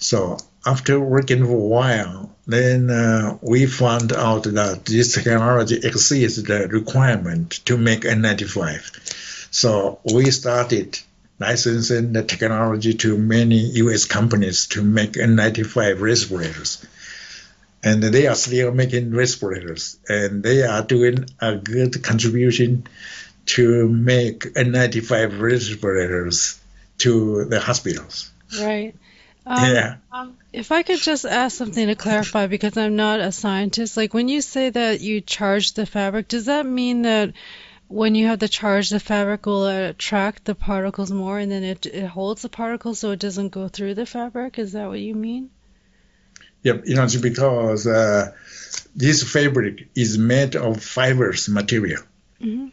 So 0.00 0.38
after 0.64 0.98
working 0.98 1.44
for 1.44 1.52
a 1.52 1.68
while, 1.78 2.34
then 2.46 2.90
uh, 2.90 3.38
we 3.42 3.66
found 3.66 4.12
out 4.12 4.44
that 4.44 4.84
this 4.86 5.14
technology 5.14 5.78
exceeds 5.82 6.42
the 6.42 6.68
requirement 6.68 7.64
to 7.66 7.76
make 7.76 8.00
N95. 8.00 9.54
So 9.54 10.00
we 10.12 10.30
started 10.30 10.98
licensing 11.38 12.14
the 12.14 12.22
technology 12.22 12.94
to 12.94 13.18
many 13.18 13.58
U.S. 13.84 14.06
companies 14.06 14.68
to 14.68 14.82
make 14.82 15.12
N95 15.12 16.00
respirators 16.00 16.84
and 17.86 18.02
they 18.02 18.26
are 18.26 18.34
still 18.34 18.72
making 18.72 19.12
respirators, 19.12 19.96
and 20.08 20.42
they 20.42 20.62
are 20.64 20.82
doing 20.82 21.26
a 21.38 21.54
good 21.54 22.02
contribution 22.02 22.84
to 23.54 23.88
make 23.88 24.40
N95 24.40 25.40
respirators 25.40 26.60
to 26.98 27.44
the 27.44 27.60
hospitals. 27.60 28.32
Right. 28.60 28.96
Um, 29.46 29.72
yeah. 29.72 29.96
Um, 30.10 30.36
if 30.52 30.72
I 30.72 30.82
could 30.82 30.98
just 30.98 31.24
ask 31.24 31.56
something 31.56 31.86
to 31.86 31.94
clarify, 31.94 32.48
because 32.48 32.76
I'm 32.76 32.96
not 32.96 33.20
a 33.20 33.30
scientist, 33.30 33.96
like 33.96 34.12
when 34.12 34.28
you 34.28 34.40
say 34.40 34.70
that 34.70 35.00
you 35.00 35.20
charge 35.20 35.74
the 35.74 35.86
fabric, 35.86 36.26
does 36.26 36.46
that 36.46 36.66
mean 36.66 37.02
that 37.02 37.34
when 37.86 38.16
you 38.16 38.26
have 38.26 38.40
the 38.40 38.48
charge, 38.48 38.90
the 38.90 38.98
fabric 38.98 39.46
will 39.46 39.68
attract 39.68 40.44
the 40.44 40.56
particles 40.56 41.12
more 41.12 41.38
and 41.38 41.52
then 41.52 41.62
it, 41.62 41.86
it 41.86 42.08
holds 42.08 42.42
the 42.42 42.48
particles 42.48 42.98
so 42.98 43.12
it 43.12 43.20
doesn't 43.20 43.50
go 43.50 43.68
through 43.68 43.94
the 43.94 44.06
fabric? 44.06 44.58
Is 44.58 44.72
that 44.72 44.88
what 44.88 44.98
you 44.98 45.14
mean? 45.14 45.50
Yep, 46.66 46.82
you 46.86 46.96
know, 46.96 47.06
because 47.22 47.86
uh, 47.86 48.32
this 48.96 49.22
fabric 49.22 49.86
is 49.94 50.18
made 50.18 50.56
of 50.56 50.82
fibers 50.82 51.48
material. 51.48 52.02
hmm 52.40 52.66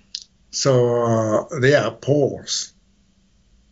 So 0.50 0.74
uh, 1.04 1.60
there 1.60 1.84
are 1.84 1.92
pores, 1.92 2.74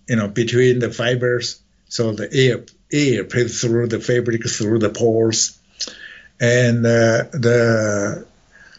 you 0.07 0.17
know, 0.17 0.27
between 0.27 0.77
the 0.77 0.91
fibers. 0.91 1.59
So 1.89 2.11
the 2.11 2.29
air 2.31 2.65
air 2.93 3.23
passes 3.23 3.61
through 3.61 3.87
the 3.87 3.99
fabric 3.99 4.47
through 4.47 4.77
the 4.77 4.91
pores, 4.91 5.57
and 6.39 6.85
uh, 6.85 7.25
the 7.33 8.27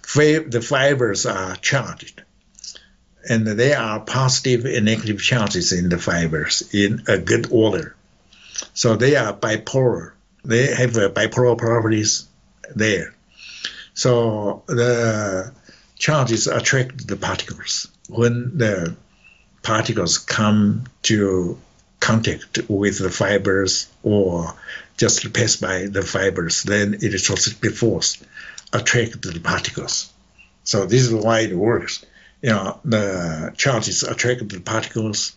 fa- 0.03 0.45
the 0.47 0.63
fibers 0.63 1.27
are 1.27 1.57
charged, 1.57 2.23
and 3.29 3.45
there 3.49 3.81
are 3.81 3.99
positive 3.99 4.65
and 4.65 4.85
negative 4.85 5.21
charges 5.21 5.73
in 5.73 5.89
the 5.89 5.99
fibers 5.99 6.73
in 6.73 7.03
a 7.09 7.19
good 7.19 7.49
order. 7.51 7.97
So 8.75 8.95
they 8.95 9.17
are 9.17 9.35
bipolar. 9.35 10.13
They 10.45 10.75
have 10.75 10.97
uh, 10.97 11.09
bipolar 11.11 11.57
properties 11.57 12.27
there. 12.75 13.15
So 13.95 14.65
the 14.67 15.53
charges 15.97 16.47
attract 16.47 17.07
the 17.07 17.17
particles. 17.17 17.89
When 18.09 18.59
the 18.59 18.97
particles 19.63 20.19
come 20.19 20.85
to 21.03 21.59
contact 22.01 22.59
with 22.69 22.99
the 22.99 23.11
fibers 23.11 23.89
or 24.03 24.55
just 24.97 25.33
pass 25.33 25.57
by 25.57 25.87
the 25.87 26.03
fibers, 26.03 26.65
then 26.65 26.95
electrostatic 26.95 27.75
force 27.75 28.23
attract 28.73 29.23
the 29.23 29.39
particles. 29.39 30.13
So 30.65 30.87
this 30.87 31.03
is 31.03 31.15
why 31.15 31.41
it 31.41 31.55
works. 31.55 32.05
You 32.41 32.51
know, 32.51 32.81
the 32.85 33.53
charges 33.57 34.03
attract 34.03 34.49
the 34.49 34.61
particles, 34.61 35.37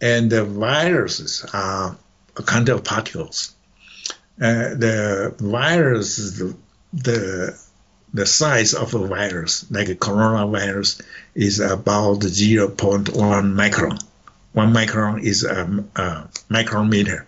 and 0.00 0.30
the 0.30 0.44
viruses 0.44 1.46
are 1.52 1.96
a 2.36 2.42
kind 2.42 2.68
of 2.68 2.84
particles. 2.84 3.55
Uh, 4.40 4.74
the 4.74 5.34
virus, 5.38 6.38
the, 6.38 6.56
the 6.92 7.58
the 8.16 8.26
size 8.26 8.72
of 8.72 8.94
a 8.94 9.06
virus, 9.06 9.70
like 9.70 9.88
a 9.88 9.94
coronavirus, 9.94 11.02
is 11.34 11.60
about 11.60 12.20
0.1 12.20 12.76
micron. 13.12 14.02
One 14.52 14.72
micron 14.72 15.22
is 15.22 15.44
a, 15.44 15.84
a 15.96 16.28
micrometer. 16.48 17.26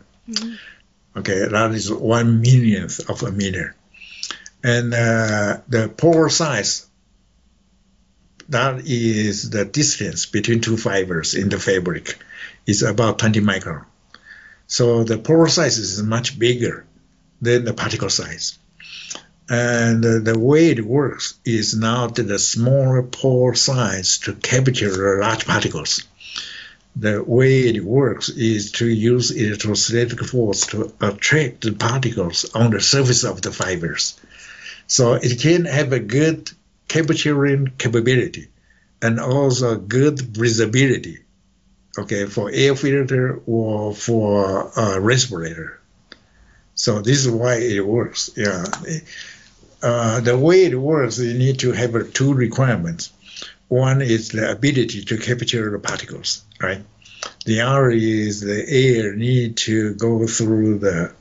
Okay, 1.17 1.47
that 1.47 1.73
is 1.73 1.93
one 1.93 2.41
millionth 2.41 3.11
of 3.11 3.23
a 3.23 3.31
meter. 3.31 3.75
And 4.65 4.95
uh, 4.95 5.59
the 5.69 5.93
pore 5.95 6.31
size, 6.31 6.87
that 8.49 8.81
is 8.87 9.51
the 9.51 9.65
distance 9.67 10.25
between 10.27 10.61
two 10.61 10.79
fibers 10.79 11.35
in 11.35 11.51
the 11.51 11.59
fabric, 11.59 12.19
is 12.67 12.83
about 12.83 13.19
20 13.19 13.41
micron. 13.41 13.85
So 14.67 15.05
the 15.05 15.19
pore 15.19 15.49
size 15.49 15.79
is 15.79 16.03
much 16.03 16.39
bigger 16.39 16.87
than 17.41 17.65
the 17.65 17.75
particle 17.75 18.11
size. 18.11 18.59
And 19.49 20.05
uh, 20.05 20.19
the 20.19 20.39
way 20.39 20.71
it 20.71 20.85
works 20.85 21.35
is 21.45 21.75
not 21.75 22.17
the 22.17 22.39
smaller 22.39 23.03
pore 23.03 23.55
size 23.55 24.19
to 24.19 24.35
capture 24.35 24.91
the 24.91 25.19
large 25.23 25.47
particles. 25.47 26.05
The 26.97 27.23
way 27.23 27.61
it 27.61 27.83
works 27.83 28.29
is 28.29 28.73
to 28.73 28.87
use 28.87 29.31
electrostatic 29.31 30.23
force 30.25 30.67
to 30.69 30.93
attract 31.01 31.63
the 31.63 31.73
particles 31.73 32.45
on 32.55 32.73
the 32.73 32.81
surface 32.81 33.25
of 33.25 33.41
the 33.41 33.53
fibers. 33.53 34.21
So 34.87 35.15
it 35.15 35.41
can 35.41 35.65
have 35.65 35.93
a 35.93 36.01
good 36.01 36.51
capturing 36.89 37.73
capability 37.79 38.49
and 39.01 39.21
also 39.21 39.77
good 39.77 40.17
breathability, 40.17 41.19
okay, 41.99 42.27
for 42.27 42.51
air 42.53 42.75
filter 42.75 43.41
or 43.47 43.95
for 43.95 44.73
a 44.77 45.01
respirator. 45.01 45.78
So 46.79 47.03
this 47.03 47.27
is 47.27 47.31
why 47.31 47.57
it 47.57 47.85
works. 47.85 48.31
Yeah. 48.37 48.65
Uh, 49.83 50.21
the 50.21 50.39
way 50.39 50.65
it 50.65 50.81
works, 50.81 51.19
you 51.19 51.37
need 51.37 51.59
to 51.59 51.73
have 51.73 52.13
two 52.13 52.33
requirements. 52.33 53.11
One 53.67 54.01
is 54.01 54.31
the 54.31 54.51
ability 54.53 55.05
to 55.05 55.19
capture 55.19 55.71
the 55.71 55.81
particles, 55.81 56.45
right? 56.63 56.83
The 57.45 57.63
other 57.63 57.91
is 57.91 58.41
the 58.41 58.65
air 58.69 59.17
need 59.17 59.57
to 59.69 59.95
go 59.95 60.27
through 60.27 60.79
the 60.79 61.13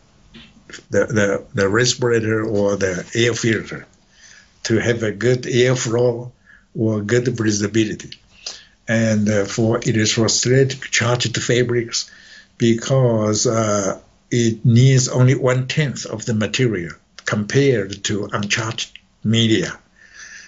the, 0.91 1.05
the, 1.05 1.45
the 1.53 1.69
respirator 1.69 2.45
or 2.45 2.75
the 2.75 3.09
air 3.15 3.33
filter 3.33 3.87
to 4.63 4.77
have 4.77 5.01
a 5.01 5.11
good 5.11 5.43
airflow 5.43 6.31
or 6.75 7.01
good 7.01 7.25
breathability. 7.25 8.15
And 8.87 9.27
uh, 9.27 9.45
for 9.45 9.79
electrostatic 9.79 10.81
charged 10.91 11.41
fabrics, 11.41 12.11
because 12.57 13.47
uh, 13.47 13.99
it 14.31 14.65
needs 14.65 15.07
only 15.07 15.35
one 15.35 15.67
tenth 15.67 16.05
of 16.05 16.25
the 16.25 16.33
material 16.33 16.93
compared 17.25 18.03
to 18.05 18.25
uncharged 18.31 18.97
media. 19.23 19.77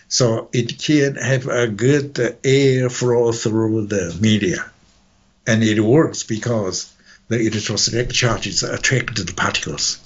So 0.08 0.50
it 0.54 0.80
can 0.80 1.16
have 1.16 1.48
a 1.48 1.68
good 1.68 2.14
airflow 2.16 3.34
through 3.40 3.88
the 3.88 4.18
media. 4.20 4.66
And 5.46 5.64
it 5.64 5.80
works 5.80 6.24
because 6.24 6.92
the 7.28 7.40
electrostatic 7.40 8.12
charges 8.12 8.64
attract 8.64 9.16
the 9.26 9.34
particles. 9.34 10.00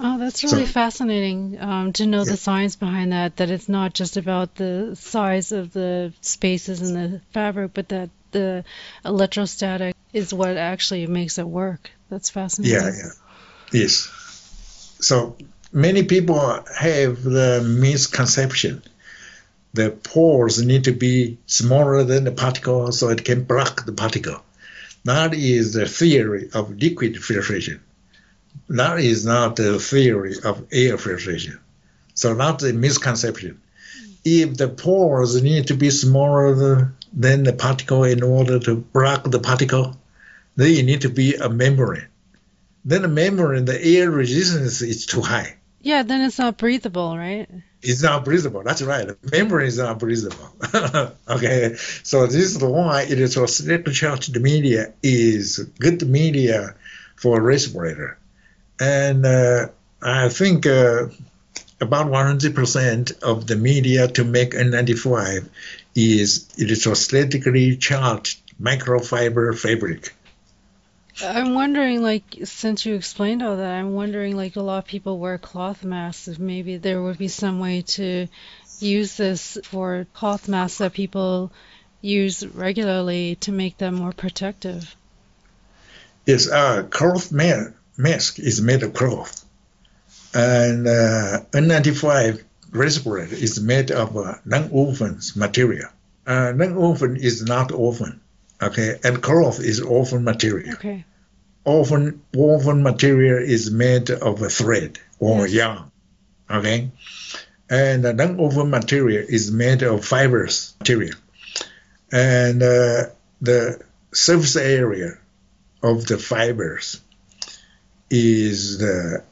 Oh, 0.00 0.16
that's 0.18 0.44
really 0.44 0.64
So- 0.66 0.72
fascinating 0.72 1.58
um, 1.60 1.92
to 1.94 2.06
know 2.06 2.18
Yeah. 2.18 2.30
the 2.32 2.36
science 2.36 2.76
behind 2.76 3.12
that, 3.12 3.36
that 3.36 3.50
it's 3.50 3.68
not 3.68 3.94
just 3.94 4.16
about 4.16 4.54
the 4.54 4.96
size 4.98 5.50
of 5.52 5.72
the 5.72 6.12
spaces 6.20 6.80
in 6.80 6.94
the 6.94 7.20
fabric, 7.32 7.72
but 7.74 7.88
that 7.88 8.10
the 8.30 8.64
electrostatic 9.04 9.94
is 10.12 10.32
what 10.32 10.56
actually 10.56 11.06
makes 11.06 11.38
it 11.38 11.46
work. 11.46 11.90
That's 12.08 12.30
fascinating. 12.30 12.74
Yeah, 12.74 12.90
yeah. 12.96 13.10
Yes. 13.72 14.96
So 15.00 15.36
many 15.72 16.04
people 16.04 16.38
have 16.76 17.22
the 17.22 17.62
misconception. 17.64 18.82
The 19.74 19.90
pores 19.90 20.64
need 20.64 20.84
to 20.84 20.92
be 20.92 21.38
smaller 21.46 22.02
than 22.04 22.24
the 22.24 22.32
particle 22.32 22.90
so 22.92 23.10
it 23.10 23.24
can 23.24 23.44
block 23.44 23.84
the 23.84 23.92
particle. 23.92 24.42
That 25.04 25.34
is 25.34 25.74
the 25.74 25.86
theory 25.86 26.48
of 26.52 26.76
liquid 26.76 27.22
filtration. 27.22 27.80
That 28.68 28.98
is 28.98 29.24
not 29.24 29.56
the 29.56 29.78
theory 29.78 30.34
of 30.44 30.66
air 30.72 30.98
filtration. 30.98 31.60
So 32.14 32.34
that's 32.34 32.64
a 32.64 32.72
misconception. 32.72 33.60
If 34.24 34.56
the 34.56 34.68
pores 34.68 35.40
need 35.42 35.68
to 35.68 35.74
be 35.74 35.90
smaller 35.90 36.92
than 37.12 37.44
the 37.44 37.52
particle 37.52 38.04
in 38.04 38.22
order 38.22 38.58
to 38.58 38.76
block 38.76 39.30
the 39.30 39.38
particle, 39.38 39.96
then 40.58 40.74
you 40.74 40.82
need 40.82 41.00
to 41.00 41.08
be 41.08 41.34
a 41.36 41.48
membrane 41.48 42.08
then 42.88 43.02
the 43.02 43.08
membrane, 43.08 43.66
the 43.66 43.78
air 43.82 44.10
resistance 44.10 44.80
is 44.80 45.04
too 45.04 45.20
high. 45.20 45.56
Yeah, 45.82 46.02
then 46.02 46.22
it's 46.22 46.38
not 46.38 46.56
breathable, 46.56 47.16
right? 47.16 47.48
It's 47.82 48.02
not 48.02 48.24
breathable. 48.24 48.62
That's 48.62 48.82
right. 48.82 49.06
The 49.06 49.16
membrane 49.30 49.66
is 49.66 49.78
not 49.78 49.98
breathable. 49.98 50.50
okay. 51.28 51.74
So 52.02 52.26
this 52.26 52.56
is 52.56 52.62
why 52.62 53.02
it 53.02 53.20
is 53.20 53.36
electrostatic 53.36 53.92
charged 53.92 54.40
media 54.40 54.94
is 55.02 55.58
good 55.78 56.06
media 56.08 56.74
for 57.16 57.38
a 57.38 57.42
respirator. 57.42 58.18
And 58.80 59.26
uh, 59.26 59.68
I 60.02 60.30
think 60.30 60.66
uh, 60.66 61.08
about 61.80 62.06
100% 62.06 63.22
of 63.22 63.46
the 63.46 63.56
media 63.56 64.08
to 64.08 64.24
make 64.24 64.52
N95 64.52 65.48
is 65.94 66.48
electrostatically 66.58 67.78
charged 67.78 68.40
microfiber 68.60 69.56
fabric. 69.56 70.14
I'm 71.22 71.54
wondering, 71.54 72.02
like, 72.02 72.22
since 72.44 72.86
you 72.86 72.94
explained 72.94 73.42
all 73.42 73.56
that, 73.56 73.74
I'm 73.74 73.94
wondering, 73.94 74.36
like, 74.36 74.56
a 74.56 74.62
lot 74.62 74.78
of 74.78 74.86
people 74.86 75.18
wear 75.18 75.38
cloth 75.38 75.82
masks. 75.84 76.28
If 76.28 76.38
maybe 76.38 76.76
there 76.76 77.02
would 77.02 77.18
be 77.18 77.28
some 77.28 77.58
way 77.58 77.82
to 77.82 78.28
use 78.80 79.16
this 79.16 79.58
for 79.64 80.06
cloth 80.14 80.48
masks 80.48 80.78
that 80.78 80.92
people 80.92 81.50
use 82.00 82.46
regularly 82.46 83.36
to 83.36 83.52
make 83.52 83.78
them 83.78 83.96
more 83.96 84.12
protective. 84.12 84.94
Yes, 86.26 86.48
uh, 86.48 86.84
cloth 86.84 87.32
ma- 87.32 87.70
mask 87.96 88.38
is 88.38 88.60
made 88.60 88.82
of 88.82 88.94
cloth, 88.94 89.44
and 90.34 90.86
uh, 90.86 91.40
N95 91.52 92.44
respirator 92.70 93.34
is 93.34 93.60
made 93.60 93.90
of 93.90 94.16
uh, 94.16 94.34
non-woven 94.44 95.20
material. 95.34 95.88
Uh, 96.26 96.52
non-woven 96.54 97.16
is 97.16 97.42
not 97.42 97.72
woven, 97.72 98.20
okay, 98.62 98.98
and 99.04 99.22
cloth 99.22 99.60
is 99.60 99.84
woven 99.84 100.24
material. 100.24 100.74
Okay. 100.74 101.04
Woven 101.64 102.22
woven 102.34 102.82
material 102.82 103.38
is 103.42 103.70
made 103.70 104.10
of 104.10 104.40
a 104.42 104.48
thread 104.48 104.98
or 105.18 105.46
Yes. 105.46 105.52
yarn, 105.52 105.90
okay, 106.50 106.90
and 107.68 108.02
non-woven 108.02 108.70
material 108.70 109.24
is 109.28 109.50
made 109.50 109.82
of 109.82 110.04
fibers 110.04 110.74
material, 110.80 111.16
and 112.10 112.62
uh, 112.62 113.04
the 113.42 113.80
surface 114.12 114.56
area 114.56 115.18
of 115.82 116.06
the 116.06 116.16
fibers 116.18 117.00
is 118.10 118.78
the 118.78 119.22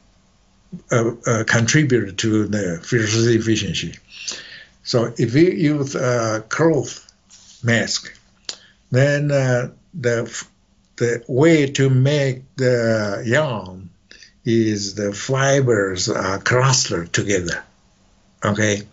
uh, 0.91 1.11
uh, 1.25 1.43
contributor 1.45 2.11
to 2.11 2.45
the 2.47 2.79
filtration 2.83 3.39
efficiency. 3.39 3.95
So 4.83 5.13
if 5.17 5.33
we 5.33 5.55
use 5.55 5.95
a 5.95 6.45
cloth 6.47 7.11
mask, 7.63 8.16
then 8.91 9.31
uh, 9.31 9.69
the 9.93 10.45
the 10.97 11.23
way 11.27 11.67
to 11.67 11.89
make 11.89 12.43
the 12.55 13.23
yarn 13.25 13.89
is 14.43 14.95
the 14.95 15.13
fibers 15.13 16.09
are 16.09 16.39
clustered 16.39 17.13
together. 17.13 17.63
Okay, 18.43 18.83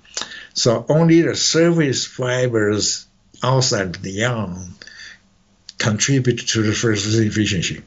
so 0.53 0.85
only 0.89 1.23
the 1.23 1.37
surface 1.37 2.05
fibers 2.05 3.07
outside 3.43 3.95
the 3.97 4.11
yarn 4.11 4.75
contribute 5.79 6.47
to 6.49 6.63
the 6.63 6.73
filtration 6.73 7.27
efficiency. 7.27 7.83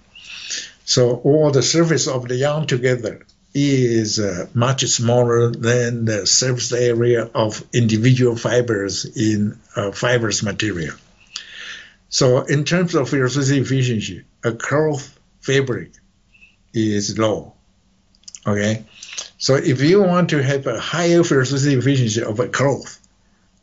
So 0.86 1.18
all 1.18 1.52
the 1.52 1.64
surface 1.64 2.08
of 2.08 2.28
the 2.28 2.36
yarn 2.36 2.68
together 2.68 3.26
is 3.54 4.20
uh, 4.20 4.48
much 4.54 4.86
smaller 4.86 5.52
than 5.52 6.06
the 6.06 6.26
surface 6.28 6.72
area 6.72 7.24
of 7.34 7.64
individual 7.74 8.36
fibers 8.36 9.06
in 9.06 9.60
uh, 9.76 9.92
fibrous 9.92 10.44
material. 10.44 10.96
So 12.10 12.42
in 12.42 12.64
terms 12.64 12.96
of 12.96 13.10
filtration 13.10 13.62
efficiency, 13.62 14.24
a 14.44 14.54
cloth 14.54 15.20
fabric 15.42 15.92
is 16.74 17.18
low. 17.18 17.54
Okay, 18.46 18.86
so 19.38 19.56
if 19.56 19.82
you 19.82 20.02
want 20.04 20.30
to 20.30 20.42
have 20.42 20.68
a 20.68 20.80
higher 20.80 21.24
filtration 21.24 21.78
efficiency 21.78 22.24
of 22.24 22.40
a 22.40 22.48
cloth, 22.48 23.06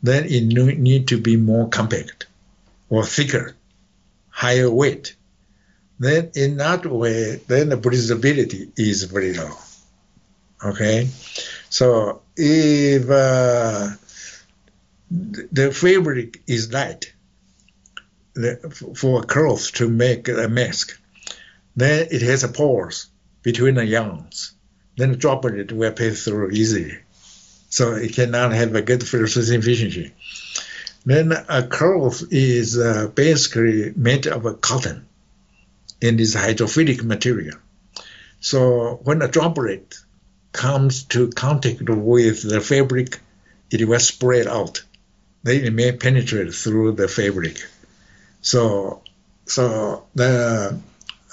then 0.03 0.25
it 0.25 0.43
need 0.77 1.07
to 1.07 1.19
be 1.19 1.37
more 1.37 1.67
compact 1.69 2.27
or 2.89 3.03
thicker, 3.03 3.55
higher 4.29 4.69
weight. 4.69 5.15
Then 5.97 6.31
in 6.35 6.57
that 6.57 6.85
way, 6.85 7.41
then 7.47 7.69
the 7.69 7.77
breathability 7.77 8.69
is 8.77 9.03
very 9.03 9.33
low. 9.33 9.55
Okay, 10.63 11.09
so 11.69 12.21
if 12.37 13.09
uh, 13.09 13.89
the 15.09 15.71
fabric 15.71 16.41
is 16.47 16.71
light 16.71 17.14
the, 18.35 18.93
for 18.95 19.23
cloth 19.23 19.71
to 19.73 19.89
make 19.89 20.27
a 20.27 20.47
mask, 20.47 20.99
then 21.75 22.07
it 22.11 22.21
has 22.21 22.43
a 22.43 22.47
pores 22.47 23.07
between 23.41 23.75
the 23.75 23.85
yarns. 23.85 24.53
Then 24.97 25.11
the 25.11 25.17
droplet 25.17 25.71
will 25.71 25.91
pass 25.91 26.23
through 26.23 26.51
easily, 26.51 26.97
so 27.69 27.95
it 27.95 28.13
cannot 28.13 28.53
have 28.53 28.75
a 28.75 28.81
good 28.81 29.05
filtration 29.05 29.59
efficiency. 29.59 30.13
Then 31.05 31.31
a 31.31 31.63
cloth 31.67 32.23
is 32.31 32.77
uh, 32.77 33.07
basically 33.13 33.93
made 33.95 34.27
of 34.27 34.45
a 34.45 34.53
cotton 34.53 35.07
and 36.01 36.19
is 36.19 36.35
hydrophilic 36.35 37.03
material. 37.03 37.57
So 38.39 38.99
when 39.03 39.21
a 39.21 39.27
droplet 39.27 39.95
comes 40.51 41.03
to 41.05 41.29
contact 41.29 41.81
with 41.81 42.49
the 42.49 42.61
fabric, 42.61 43.19
it 43.69 43.87
will 43.87 43.99
spread 43.99 44.47
out. 44.47 44.83
Then 45.43 45.65
it 45.65 45.73
may 45.73 45.91
penetrate 45.91 46.53
through 46.53 46.93
the 46.93 47.07
fabric. 47.07 47.59
So, 48.45 49.01
so 49.47 50.05
the 50.13 50.79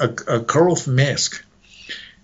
a, 0.00 0.04
a 0.06 0.40
cloth 0.40 0.88
mask, 0.88 1.44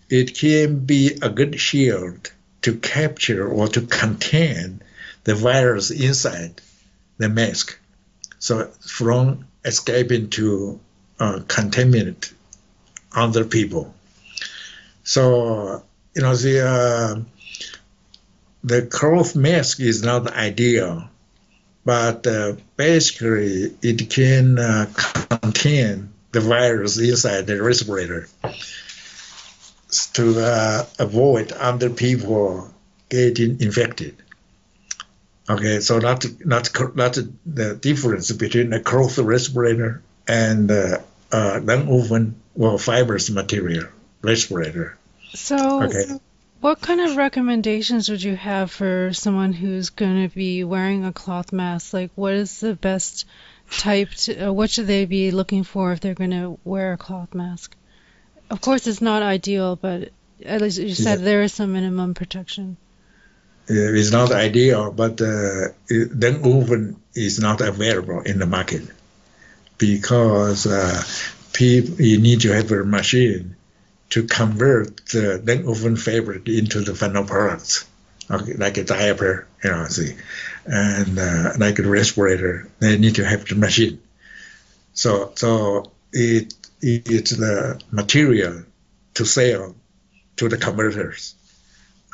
it 0.08 0.34
can 0.34 0.78
be 0.86 1.18
a 1.20 1.28
good 1.28 1.60
shield 1.60 2.32
to 2.62 2.78
capture 2.78 3.46
or 3.46 3.68
to 3.68 3.82
contain 3.82 4.80
the 5.24 5.34
virus 5.34 5.90
inside 5.90 6.62
the 7.18 7.28
mask. 7.28 7.78
So 8.38 8.68
from 8.80 9.46
escaping 9.62 10.30
to 10.30 10.80
uh, 11.20 11.40
contaminate 11.46 12.32
other 13.14 13.44
people. 13.44 13.94
So 15.04 15.82
you 16.14 16.22
know 16.22 16.34
the 16.34 16.66
uh, 16.66 17.20
the 18.64 18.86
cloth 18.86 19.36
mask 19.36 19.80
is 19.80 20.02
not 20.02 20.32
ideal, 20.32 21.10
but 21.88 22.26
uh, 22.26 22.52
basically 22.76 23.74
it 23.80 24.10
can 24.10 24.58
uh, 24.58 24.84
contain 25.40 26.12
the 26.32 26.40
virus 26.40 26.98
inside 26.98 27.46
the 27.46 27.62
respirator 27.62 28.28
to 30.12 30.38
uh, 30.38 30.84
avoid 30.98 31.50
other 31.52 31.88
people 31.88 32.70
getting 33.08 33.58
infected. 33.62 34.14
Okay, 35.48 35.80
so 35.80 35.98
that's 35.98 36.26
that's 36.44 36.68
that's 36.94 37.20
the 37.46 37.74
difference 37.80 38.32
between 38.32 38.74
a 38.74 38.80
cloth 38.80 39.16
respirator 39.16 40.02
and 40.26 40.70
uh, 40.70 40.98
uh, 41.32 41.58
non-woven 41.64 42.34
well 42.54 42.76
fibrous 42.76 43.30
material 43.30 43.86
respirator. 44.20 44.98
So, 45.32 45.84
okay. 45.84 46.04
What 46.60 46.80
kind 46.80 47.00
of 47.00 47.16
recommendations 47.16 48.08
would 48.08 48.22
you 48.22 48.34
have 48.34 48.72
for 48.72 49.12
someone 49.12 49.52
who's 49.52 49.90
going 49.90 50.28
to 50.28 50.34
be 50.34 50.64
wearing 50.64 51.04
a 51.04 51.12
cloth 51.12 51.52
mask? 51.52 51.92
Like, 51.92 52.10
what 52.16 52.34
is 52.34 52.58
the 52.58 52.74
best 52.74 53.26
type? 53.70 54.10
To, 54.10 54.48
uh, 54.48 54.52
what 54.52 54.70
should 54.70 54.88
they 54.88 55.04
be 55.04 55.30
looking 55.30 55.62
for 55.62 55.92
if 55.92 56.00
they're 56.00 56.14
going 56.14 56.32
to 56.32 56.58
wear 56.64 56.94
a 56.94 56.96
cloth 56.96 57.32
mask? 57.32 57.76
Of 58.50 58.60
course, 58.60 58.88
it's 58.88 59.00
not 59.00 59.22
ideal, 59.22 59.76
but 59.76 60.10
at 60.44 60.60
least 60.60 60.78
you 60.78 60.94
said 60.94 61.20
yeah. 61.20 61.24
there 61.24 61.42
is 61.42 61.52
some 61.52 61.72
minimum 61.72 62.14
protection. 62.14 62.76
It's 63.68 64.10
not 64.10 64.32
ideal, 64.32 64.90
but 64.90 65.20
uh, 65.20 65.68
non-woven 65.90 66.96
is 67.14 67.38
not 67.38 67.60
available 67.60 68.22
in 68.22 68.38
the 68.38 68.46
market 68.46 68.82
because 69.76 70.66
uh, 70.66 71.02
people 71.52 72.00
you 72.00 72.18
need 72.18 72.40
to 72.40 72.52
have 72.52 72.72
a 72.72 72.84
machine 72.84 73.54
to 74.10 74.24
convert 74.24 75.06
the 75.06 75.40
non-woven 75.44 75.96
fabric 75.96 76.48
into 76.48 76.80
the 76.80 76.94
final 76.94 77.24
products, 77.24 77.86
okay, 78.30 78.54
like 78.54 78.78
a 78.78 78.84
diaper, 78.84 79.46
you 79.62 79.70
know, 79.70 79.86
see, 79.86 80.14
and 80.66 81.18
uh, 81.18 81.52
like 81.58 81.78
a 81.78 81.82
respirator. 81.82 82.68
They 82.78 82.98
need 82.98 83.16
to 83.16 83.24
have 83.24 83.44
the 83.46 83.54
machine. 83.54 84.00
So, 84.94 85.32
so 85.34 85.92
it 86.12 86.54
it's 86.80 87.32
the 87.32 87.80
material 87.90 88.64
to 89.14 89.24
sell 89.24 89.74
to 90.36 90.48
the 90.48 90.56
converters. 90.56 91.34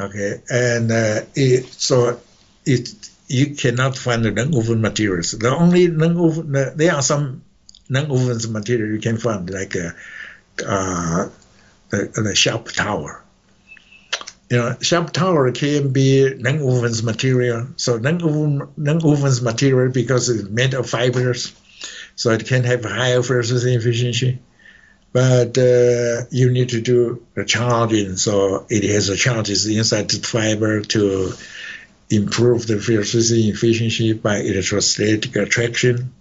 Okay, 0.01 0.41
and 0.51 0.91
uh, 0.91 1.21
it 1.35 1.67
so 1.67 2.21
it 2.65 2.89
you 3.29 3.55
cannot 3.55 3.97
find 3.97 4.25
the 4.25 4.33
non-woven 4.33 4.81
materials. 4.81 5.33
The 5.33 5.55
only 5.55 5.89
non-woven 5.89 6.77
there 6.77 6.95
are 6.95 7.03
some 7.03 7.43
non-woven 7.89 8.53
material 8.53 8.93
you 8.93 9.01
can 9.01 9.19
find 9.19 9.49
like 9.49 9.77
uh, 9.77 9.91
uh, 10.67 11.29
the, 11.91 12.11
the 12.23 12.35
sharp 12.35 12.69
tower. 12.69 13.23
You 14.51 14.59
know, 14.59 14.77
sharp 14.81 15.13
tower 15.13 15.51
can 15.53 15.93
be 15.93 16.35
non-woven 16.35 16.93
material. 17.05 17.69
So 17.77 17.99
non-woven, 17.99 19.45
material 19.45 19.91
because 19.91 20.29
it's 20.29 20.49
made 20.49 20.75
of 20.75 20.89
fibers, 20.89 21.55
so 22.17 22.31
it 22.31 22.47
can 22.47 22.65
have 22.65 22.85
higher 22.85 23.23
filtration 23.23 23.69
efficiency 23.69 24.39
but 25.15 25.57
uh, 25.57 26.27
you 26.33 26.51
need 26.51 26.71
to 26.71 26.81
do 26.81 27.25
the 27.35 27.45
charging. 27.45 28.17
So 28.17 28.67
it 28.69 28.83
has 28.91 29.09
a 29.09 29.17
charges 29.17 29.65
inside 29.65 30.11
the 30.11 30.19
fiber 30.27 30.81
to 30.81 31.33
improve 32.11 32.67
the 32.67 32.75
efficiency 32.79 34.13
by 34.13 34.39
electrostatic 34.39 35.37
attraction. 35.37 36.13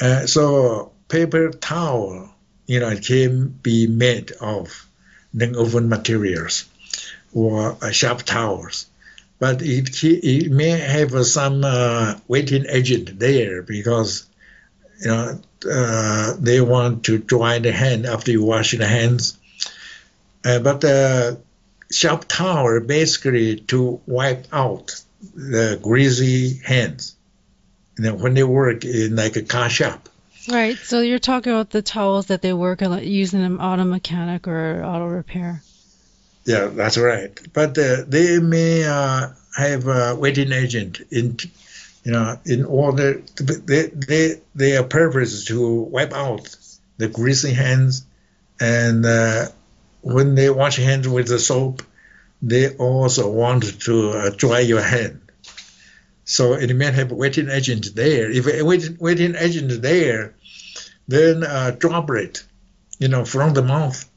Uh, 0.00 0.26
so 0.26 0.90
paper 1.08 1.50
towel, 1.50 2.31
you 2.66 2.80
know, 2.80 2.88
it 2.88 3.04
can 3.04 3.48
be 3.48 3.86
made 3.86 4.32
of 4.40 4.86
non-woven 5.32 5.88
materials 5.88 6.64
or 7.32 7.76
uh, 7.82 7.90
sharp 7.90 8.22
towels. 8.22 8.86
But 9.38 9.60
it, 9.62 10.04
it 10.04 10.52
may 10.52 10.70
have 10.70 11.26
some 11.26 11.64
uh, 11.64 12.14
wetting 12.28 12.66
agent 12.68 13.18
there 13.18 13.62
because, 13.62 14.26
you 15.00 15.08
know, 15.08 15.40
uh, 15.70 16.34
they 16.38 16.60
want 16.60 17.04
to 17.04 17.18
dry 17.18 17.58
the 17.58 17.72
hand 17.72 18.06
after 18.06 18.30
you 18.30 18.44
wash 18.44 18.72
the 18.72 18.86
hands. 18.86 19.38
Uh, 20.44 20.60
but 20.60 20.80
the 20.80 21.40
sharp 21.90 22.26
towel 22.28 22.80
basically 22.80 23.56
to 23.56 24.00
wipe 24.06 24.46
out 24.52 24.94
the 25.34 25.78
greasy 25.82 26.58
hands 26.58 27.16
you 27.98 28.04
know, 28.04 28.14
when 28.14 28.34
they 28.34 28.42
work 28.42 28.84
in 28.84 29.16
like 29.16 29.36
a 29.36 29.42
car 29.42 29.68
shop. 29.68 30.08
Right. 30.48 30.76
So 30.76 31.00
you're 31.00 31.18
talking 31.18 31.52
about 31.52 31.70
the 31.70 31.82
towels 31.82 32.26
that 32.26 32.42
they 32.42 32.52
work 32.52 32.82
on 32.82 33.04
using 33.04 33.40
them 33.40 33.60
auto 33.60 33.84
mechanic 33.84 34.48
or 34.48 34.82
auto 34.84 35.06
repair. 35.06 35.62
Yeah, 36.44 36.66
that's 36.66 36.98
right. 36.98 37.38
But 37.52 37.78
uh, 37.78 38.04
they 38.06 38.40
may 38.40 38.84
uh, 38.84 39.28
have 39.56 39.86
a 39.86 40.16
wetting 40.16 40.52
agent 40.52 41.00
in 41.10 41.36
you 42.04 42.12
know, 42.12 42.38
in 42.44 42.64
order 42.64 43.20
to, 43.20 43.42
they, 43.44 43.86
they, 43.86 44.40
their 44.54 44.82
purpose 44.82 45.32
is 45.32 45.44
to 45.46 45.82
wipe 45.82 46.12
out 46.12 46.54
the 46.98 47.08
greasy 47.08 47.52
hands, 47.52 48.04
and 48.60 49.06
uh, 49.06 49.46
when 50.00 50.34
they 50.34 50.50
wash 50.50 50.76
hands 50.76 51.08
with 51.08 51.28
the 51.28 51.38
soap, 51.38 51.82
they 52.40 52.74
also 52.74 53.30
want 53.30 53.80
to 53.82 54.10
uh, 54.10 54.30
dry 54.30 54.60
your 54.60 54.82
hand. 54.82 55.20
So 56.24 56.54
it 56.54 56.74
may 56.74 56.90
have 56.90 57.10
wetting 57.12 57.48
agent 57.48 57.94
there. 57.94 58.30
If 58.30 58.46
a 58.46 58.62
wetting 58.62 59.34
agent 59.36 59.82
there, 59.82 60.34
then 61.08 61.44
uh, 61.44 61.72
droplet, 61.78 62.44
you 62.98 63.08
know, 63.08 63.24
from 63.24 63.54
the 63.54 63.62
mouth 63.62 64.08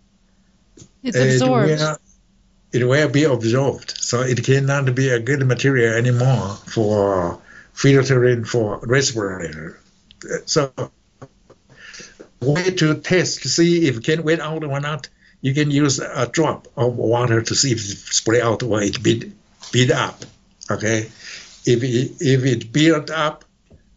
It's 1.03 1.17
absorbed. 1.17 1.69
It 1.71 1.79
will, 1.79 1.97
it 2.73 2.83
will 2.83 3.09
be 3.09 3.23
absorbed, 3.23 3.95
so 3.97 4.21
it 4.21 4.43
cannot 4.43 4.93
be 4.93 5.09
a 5.09 5.19
good 5.19 5.45
material 5.45 5.93
anymore 5.95 6.55
for 6.67 7.41
filtering 7.73 8.45
for 8.45 8.79
respirator. 8.83 9.79
So, 10.45 10.71
way 12.41 12.71
to 12.71 12.95
test 12.95 13.43
to 13.43 13.49
see 13.49 13.87
if 13.87 13.97
it 13.97 14.03
can 14.03 14.23
wet 14.23 14.39
out 14.39 14.63
or 14.63 14.79
not. 14.79 15.09
You 15.41 15.53
can 15.53 15.69
use 15.69 15.99
a 15.99 16.27
drop 16.27 16.67
of 16.75 16.95
water 16.97 17.41
to 17.41 17.55
see 17.55 17.71
if 17.71 17.79
it 17.79 17.97
spray 18.13 18.41
out 18.41 18.63
or 18.63 18.81
it 18.81 19.01
beat 19.03 19.31
beat 19.71 19.91
up. 19.91 20.25
Okay, 20.71 21.09
if 21.65 21.83
it, 21.83 22.11
if 22.21 22.45
it 22.45 22.71
built 22.71 23.09
up, 23.09 23.45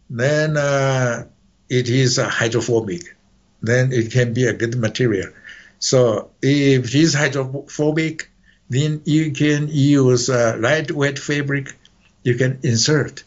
then 0.09 0.57
uh, 0.57 1.25
it 1.69 1.89
is 1.89 2.17
hydrophobic. 2.17 3.15
Then 3.61 3.91
it 3.91 4.11
can 4.11 4.33
be 4.33 4.45
a 4.45 4.53
good 4.53 4.75
material. 4.75 5.31
So 5.79 6.31
if 6.41 6.85
it 6.85 6.95
is 6.95 7.13
hydrophobic, 7.13 8.29
then 8.69 9.01
you 9.05 9.31
can 9.31 9.67
use 9.69 10.29
uh, 10.29 10.57
lightweight 10.59 11.19
fabric. 11.19 11.75
You 12.23 12.35
can 12.35 12.59
insert 12.63 13.23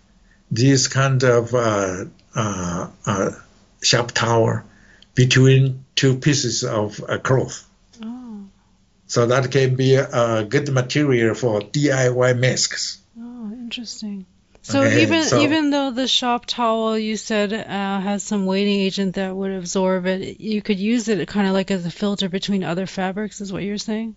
this 0.51 0.89
kind 0.89 1.23
of 1.25 1.55
uh, 1.55 2.05
uh, 2.35 2.89
uh 3.07 3.31
sharp 3.83 4.13
towel 4.13 4.63
between 5.15 5.85
two 5.95 6.17
pieces 6.19 6.63
of 6.65 7.01
cloth. 7.23 7.69
Oh. 8.03 8.45
So 9.07 9.27
that 9.27 9.51
can 9.51 9.75
be 9.77 9.95
a 9.95 10.45
good 10.45 10.71
material 10.71 11.35
for 11.35 11.61
DIY 11.61 12.39
masks. 12.39 12.99
Oh, 13.19 13.51
interesting. 13.53 14.27
So 14.63 14.85
Okay, 14.85 15.03
even 15.03 15.25
so- 15.25 15.43
even 15.43 15.71
though 15.71 15.91
the 15.91 16.07
shop 16.07 16.47
towel 16.47 16.97
you 16.97 17.17
said 17.17 17.53
uh, 17.53 18.01
has 18.01 18.23
some 18.23 18.47
wetting 18.47 18.81
agent 18.81 19.17
that 19.17 19.35
would 19.35 19.51
absorb 19.51 20.07
it, 20.07 20.41
you 20.41 20.63
could 20.63 20.79
use 20.79 21.09
it 21.09 21.27
kind 21.27 21.49
of 21.49 21.53
like 21.53 21.71
as 21.73 21.85
a 21.85 21.91
filter 21.91 22.29
between 22.29 22.63
other 22.63 22.87
fabrics, 22.87 23.41
is 23.41 23.53
what 23.53 23.65
you're 23.65 23.77
saying? 23.79 24.15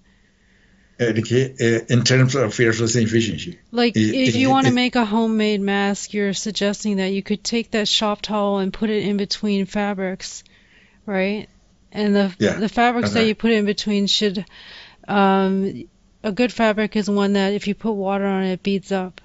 It 0.97 1.61
uh, 1.61 1.93
in 1.93 2.03
terms 2.03 2.35
of 2.35 2.53
filtration 2.53 3.01
efficiency. 3.03 3.59
Like 3.71 3.93
if 3.97 4.35
you 4.35 4.49
want 4.49 4.67
to 4.67 4.73
make 4.73 4.95
a 4.95 5.03
homemade 5.03 5.59
mask, 5.61 6.13
you're 6.13 6.33
suggesting 6.33 6.97
that 6.97 7.11
you 7.11 7.21
could 7.21 7.43
take 7.43 7.71
that 7.71 7.87
shop 7.87 8.21
towel 8.21 8.59
and 8.59 8.71
put 8.71 8.89
it 8.89 9.03
in 9.03 9.17
between 9.17 9.65
fabrics, 9.65 10.43
right? 11.05 11.49
And 11.91 12.15
the 12.15 12.33
Yeah, 12.39 12.59
the 12.59 12.69
fabrics 12.69 13.11
that 13.11 13.25
you 13.25 13.35
put 13.35 13.51
in 13.51 13.65
between 13.65 14.07
should 14.07 14.45
um, 15.07 15.85
a 16.23 16.31
good 16.31 16.53
fabric 16.53 16.95
is 16.95 17.09
one 17.09 17.33
that 17.33 17.53
if 17.53 17.67
you 17.67 17.75
put 17.75 17.91
water 17.93 18.25
on 18.25 18.43
it, 18.43 18.53
it 18.53 18.63
beads 18.63 18.91
up. 18.91 19.21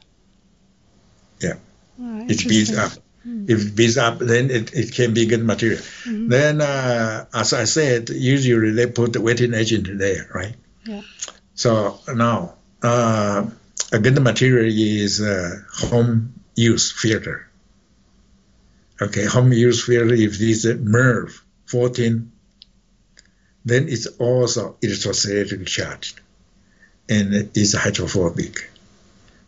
Yeah. 1.40 1.54
Oh, 2.00 2.24
it 2.28 2.46
builds 2.48 2.76
up. 2.76 2.92
If 3.22 3.66
it 3.66 3.76
beats 3.76 3.98
up, 3.98 4.18
then 4.18 4.50
it, 4.50 4.72
it 4.72 4.92
can 4.94 5.12
be 5.12 5.26
good 5.26 5.44
material. 5.44 5.80
Mhm. 6.06 6.30
Then, 6.30 6.60
uh, 6.62 7.26
as 7.34 7.52
I 7.52 7.64
said, 7.64 8.08
usually 8.08 8.70
they 8.70 8.86
put 8.86 9.12
the 9.12 9.20
wetting 9.20 9.52
agent 9.52 9.86
there, 9.98 10.26
right? 10.34 10.54
Yeah. 10.86 11.02
So 11.54 12.00
now, 12.08 12.54
uh, 12.82 13.46
a 13.92 13.98
good 13.98 14.18
material 14.22 14.72
is 14.74 15.20
uh, 15.20 15.60
home 15.70 16.32
use 16.54 16.90
filter. 16.92 17.46
Okay, 19.02 19.26
home 19.26 19.52
use 19.52 19.84
filter, 19.84 20.14
if 20.14 20.34
it 20.36 20.40
is 20.40 20.64
a 20.64 20.74
MERV 20.76 21.30
14, 21.66 22.32
then 23.66 23.88
it's 23.88 24.06
also 24.18 24.76
electrostatic 24.80 25.66
charged 25.66 26.20
and 27.08 27.34
it 27.34 27.54
is 27.56 27.74
hydrophobic. 27.74 28.69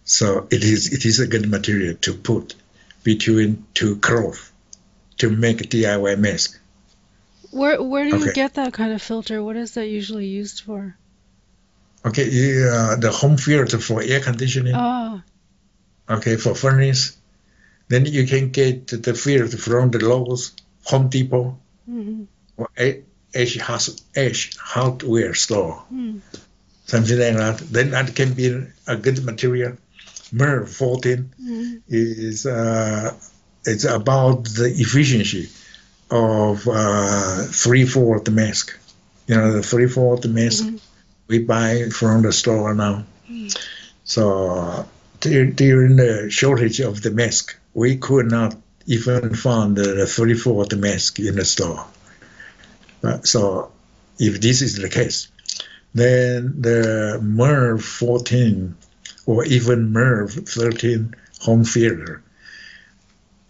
So 0.05 0.47
it 0.51 0.63
is 0.65 0.93
it 0.93 1.05
is 1.05 1.21
a 1.21 1.27
good 1.27 1.49
material 1.49 1.95
to 2.03 2.15
put 2.15 2.55
between 3.05 3.65
two 3.75 3.97
cloth 3.97 4.53
to 5.19 5.31
make 5.31 5.61
a 5.61 5.65
DIY 5.65 6.17
mask. 6.17 6.59
Where 7.51 7.83
where 7.83 8.05
do 8.05 8.11
you 8.11 8.23
Okay. 8.23 8.33
get 8.33 8.55
that 8.55 8.73
kind 8.73 8.93
of 8.93 9.03
filter? 9.03 9.43
What 9.43 9.57
is 9.57 9.75
that 9.75 9.87
usually 9.87 10.27
used 10.27 10.61
for? 10.63 10.97
Okay, 12.05 12.29
yeah, 12.31 12.97
the 12.99 13.11
home 13.13 13.37
filter 13.37 13.79
for 13.79 14.03
air 14.03 14.21
conditioning. 14.21 14.75
Oh, 14.77 15.23
Okay, 16.09 16.37
for 16.37 16.55
furnace. 16.55 17.17
Then 17.89 18.07
you 18.07 18.27
can 18.27 18.51
get 18.51 18.89
the 18.89 19.15
filter 19.15 19.57
from 19.57 19.91
the 19.91 19.99
Lowe's, 20.01 20.53
Home 20.85 21.09
Depot, 21.09 21.59
hmm 21.87 22.25
or 22.57 22.69
Ace 23.35 23.61
House 23.61 23.97
Ace 24.17 24.57
Hardware 24.57 25.35
store, 25.35 25.75
Hmm. 25.89 26.19
something 26.87 27.19
like 27.19 27.37
that. 27.37 27.59
Then 27.59 27.91
that 27.91 28.15
can 28.15 28.35
be 28.35 28.47
a 28.87 28.97
good 28.97 29.25
material. 29.25 29.77
MERV 30.33 30.69
14 30.69 31.33
hmm 31.39 31.75
is 31.89 32.47
uh, 32.47 33.15
it's 33.65 33.85
about 33.85 34.45
the 34.45 34.73
efficiency 34.85 35.49
of 36.11 36.67
uh, 36.69 37.43
three 37.63 37.87
fourth 37.87 38.29
mask. 38.31 38.79
You 39.27 39.37
know 39.37 39.53
the 39.53 39.63
three 39.63 39.87
fourth 39.89 40.25
mask 40.27 40.65
Mhm. 40.65 40.81
we 41.29 41.39
buy 41.41 41.89
from 41.91 42.23
the 42.23 42.33
store 42.33 42.75
now. 42.75 43.05
Mm. 43.31 43.57
So 44.05 44.87
dur- 45.21 45.47
during 45.65 45.97
the 45.97 46.29
shortage 46.31 46.81
of 46.81 47.01
the 47.03 47.11
mask, 47.11 47.57
we 47.75 47.97
could 47.97 48.31
not 48.31 48.57
even 48.87 49.35
find 49.35 49.77
the 49.77 50.07
three 50.07 50.35
fourth 50.35 50.75
mask 50.77 51.19
in 51.21 51.37
the 51.37 51.45
store. 51.45 51.87
So 53.25 53.71
if 54.19 54.41
this 54.41 54.63
is 54.63 54.77
the 54.77 54.89
case, 54.89 55.29
then 55.95 56.61
the 56.61 57.19
MERV 57.23 57.81
14 57.83 58.75
or 59.27 59.45
even 59.45 59.93
MERV 59.93 60.49
13 60.49 61.15
home 61.41 61.65
filter, 61.65 62.23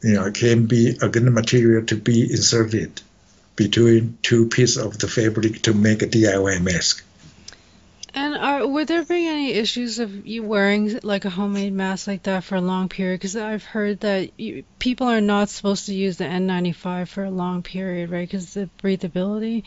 you 0.02 0.14
know, 0.14 0.30
can 0.30 0.66
be 0.66 0.96
a 1.00 1.08
good 1.08 1.24
material 1.24 1.84
to 1.86 1.96
be 1.96 2.22
inserted 2.22 3.00
between 3.56 4.18
two 4.22 4.48
pieces 4.48 4.78
of 4.78 4.98
the 4.98 5.08
fabric 5.08 5.62
to 5.62 5.74
make 5.74 6.02
a 6.02 6.06
DIY 6.06 6.62
mask. 6.62 7.04
And 8.14 8.36
are, 8.36 8.66
would 8.66 8.88
there 8.88 9.04
be 9.04 9.26
any 9.26 9.52
issues 9.54 9.98
of 9.98 10.26
you 10.26 10.42
wearing 10.42 11.00
like 11.02 11.24
a 11.24 11.30
homemade 11.30 11.72
mask 11.72 12.06
like 12.06 12.24
that 12.24 12.44
for 12.44 12.56
a 12.56 12.60
long 12.60 12.90
period? 12.90 13.20
Because 13.20 13.36
I've 13.36 13.64
heard 13.64 14.00
that 14.00 14.38
you, 14.38 14.64
people 14.78 15.06
are 15.06 15.22
not 15.22 15.48
supposed 15.48 15.86
to 15.86 15.94
use 15.94 16.18
the 16.18 16.24
N95 16.24 17.08
for 17.08 17.24
a 17.24 17.30
long 17.30 17.62
period, 17.62 18.10
right? 18.10 18.28
Because 18.28 18.52
the 18.52 18.68
breathability. 18.82 19.62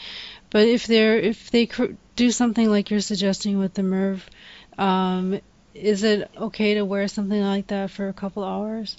But 0.51 0.67
if 0.67 0.85
they're 0.85 1.17
if 1.17 1.49
they 1.49 1.67
do 2.15 2.29
something 2.29 2.69
like 2.69 2.91
you're 2.91 2.99
suggesting 2.99 3.57
with 3.57 3.73
the 3.73 3.81
MERV, 3.81 4.21
um, 4.77 5.41
is 5.76 6.03
it 6.03 6.32
okay 6.38 6.76
to 6.76 6.86
wear 6.86 7.07
something 7.07 7.41
like 7.41 7.67
that 7.67 7.91
for 7.91 8.07
a 8.07 8.13
couple 8.13 8.43
hours? 8.43 8.95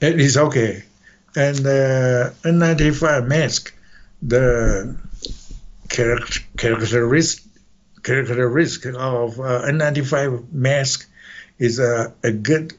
It 0.00 0.20
is 0.20 0.36
okay. 0.36 0.82
And 1.36 1.58
uh, 1.60 1.62
the 1.62 2.34
N95 2.42 3.28
mask, 3.28 3.74
the 4.20 4.96
charac- 5.88 6.44
characteristic, 6.58 7.46
of 8.04 9.38
uh, 9.38 9.62
N95 9.62 10.52
mask 10.52 11.08
is 11.58 11.78
a, 11.78 12.12
a 12.24 12.32
good, 12.32 12.74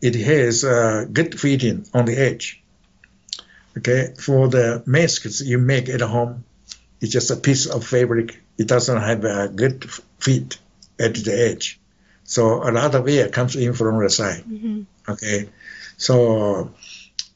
it 0.00 0.14
has 0.14 0.62
a 0.62 1.08
good 1.12 1.38
fitting 1.38 1.84
on 1.92 2.04
the 2.04 2.16
edge. 2.16 2.62
Okay, 3.76 4.14
for 4.18 4.48
the 4.48 4.82
masks 4.86 5.40
you 5.40 5.58
make 5.58 5.88
at 5.88 6.00
home, 6.00 6.44
it's 7.00 7.12
just 7.12 7.30
a 7.30 7.36
piece 7.36 7.66
of 7.66 7.84
fabric. 7.84 8.40
It 8.56 8.68
doesn't 8.68 9.00
have 9.00 9.24
a 9.24 9.48
good 9.48 9.90
fit 10.18 10.58
at 10.98 11.14
the 11.14 11.32
edge. 11.36 11.78
So 12.28 12.62
a 12.62 12.70
lot 12.70 12.94
of 12.94 13.08
air 13.08 13.28
comes 13.30 13.56
in 13.56 13.72
from 13.72 14.02
the 14.02 14.10
side. 14.10 14.42
hmm 14.44 14.82
Okay, 15.08 15.48
so 15.96 16.70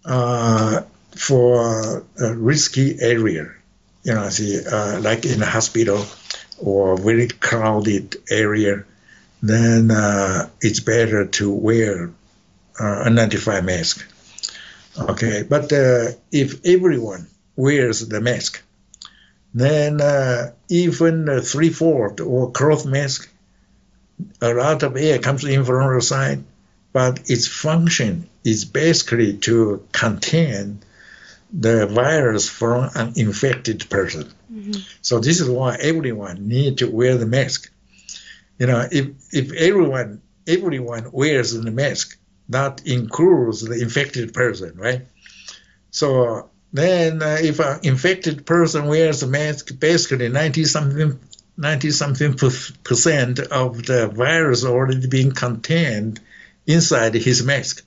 uh, 0.05 0.83
for 1.17 2.05
a 2.21 2.35
risky 2.35 3.01
area, 3.01 3.51
you 4.05 4.15
know, 4.15 4.29
see, 4.29 4.61
uh, 4.65 5.01
like 5.01 5.25
in 5.25 5.41
a 5.43 5.47
hospital 5.47 6.05
or 6.59 6.99
very 6.99 7.29
crowded 7.29 8.17
area, 8.31 8.85
then 9.43 9.91
uh, 9.91 10.51
it's 10.61 10.81
better 10.81 11.27
to 11.27 11.51
wear 11.51 12.11
uh, 12.79 13.03
a 13.07 13.11
95 13.11 13.65
mask. 13.65 14.07
Okay, 14.99 15.43
but 15.49 15.73
uh, 15.73 16.13
if 16.31 16.61
everyone 16.67 17.27
wears 17.57 18.07
the 18.07 18.21
mask, 18.21 18.63
then 19.55 20.03
uh, 20.03 20.53
even 20.69 21.29
a 21.31 21.41
three-fourth 21.41 22.21
or 22.21 22.51
cloth 22.51 22.85
mask, 22.85 23.32
a 24.41 24.55
lot 24.55 24.83
of 24.83 24.97
air 24.97 25.19
comes 25.19 25.45
in 25.45 25.65
from 25.65 25.95
the 25.95 26.03
side 26.03 26.45
but 26.93 27.31
its 27.31 27.47
function 27.47 28.29
is 28.45 28.65
basically 28.65 29.39
to 29.39 29.87
contain 29.93 30.81
the 31.53 31.87
virus 31.87 32.49
from 32.49 32.91
an 32.95 33.13
infected 33.17 33.89
person. 33.89 34.31
hmm 34.49 34.73
So 35.01 35.21
this 35.21 35.41
is 35.41 35.49
why 35.49 35.77
everyone 35.81 36.49
need 36.49 36.79
to 36.79 36.91
wear 36.91 37.17
the 37.17 37.27
mask. 37.27 37.71
You 38.59 38.67
know, 38.67 38.87
if 38.91 39.07
if 39.33 39.53
everyone 39.53 40.21
everyone 40.47 41.11
wears 41.13 41.53
the 41.53 41.71
mask, 41.71 42.19
that 42.49 42.83
includes 42.87 43.63
the 43.63 43.81
infected 43.81 44.33
person, 44.35 44.77
right? 44.77 45.03
So 45.91 46.51
then, 46.73 47.23
uh, 47.23 47.39
if 47.41 47.61
an 47.61 47.81
infected 47.83 48.47
person 48.47 48.87
wears 48.87 49.23
a 49.23 49.27
mask, 49.27 49.79
basically 49.79 50.29
ninety 50.29 50.65
something. 50.65 51.19
90 51.57 51.91
something 51.91 52.35
percent 52.35 53.39
of 53.39 53.85
the 53.85 54.09
virus 54.09 54.65
already 54.65 55.07
being 55.07 55.33
contained 55.33 56.21
inside 56.67 57.15
his 57.15 57.43
mask. 57.45 57.85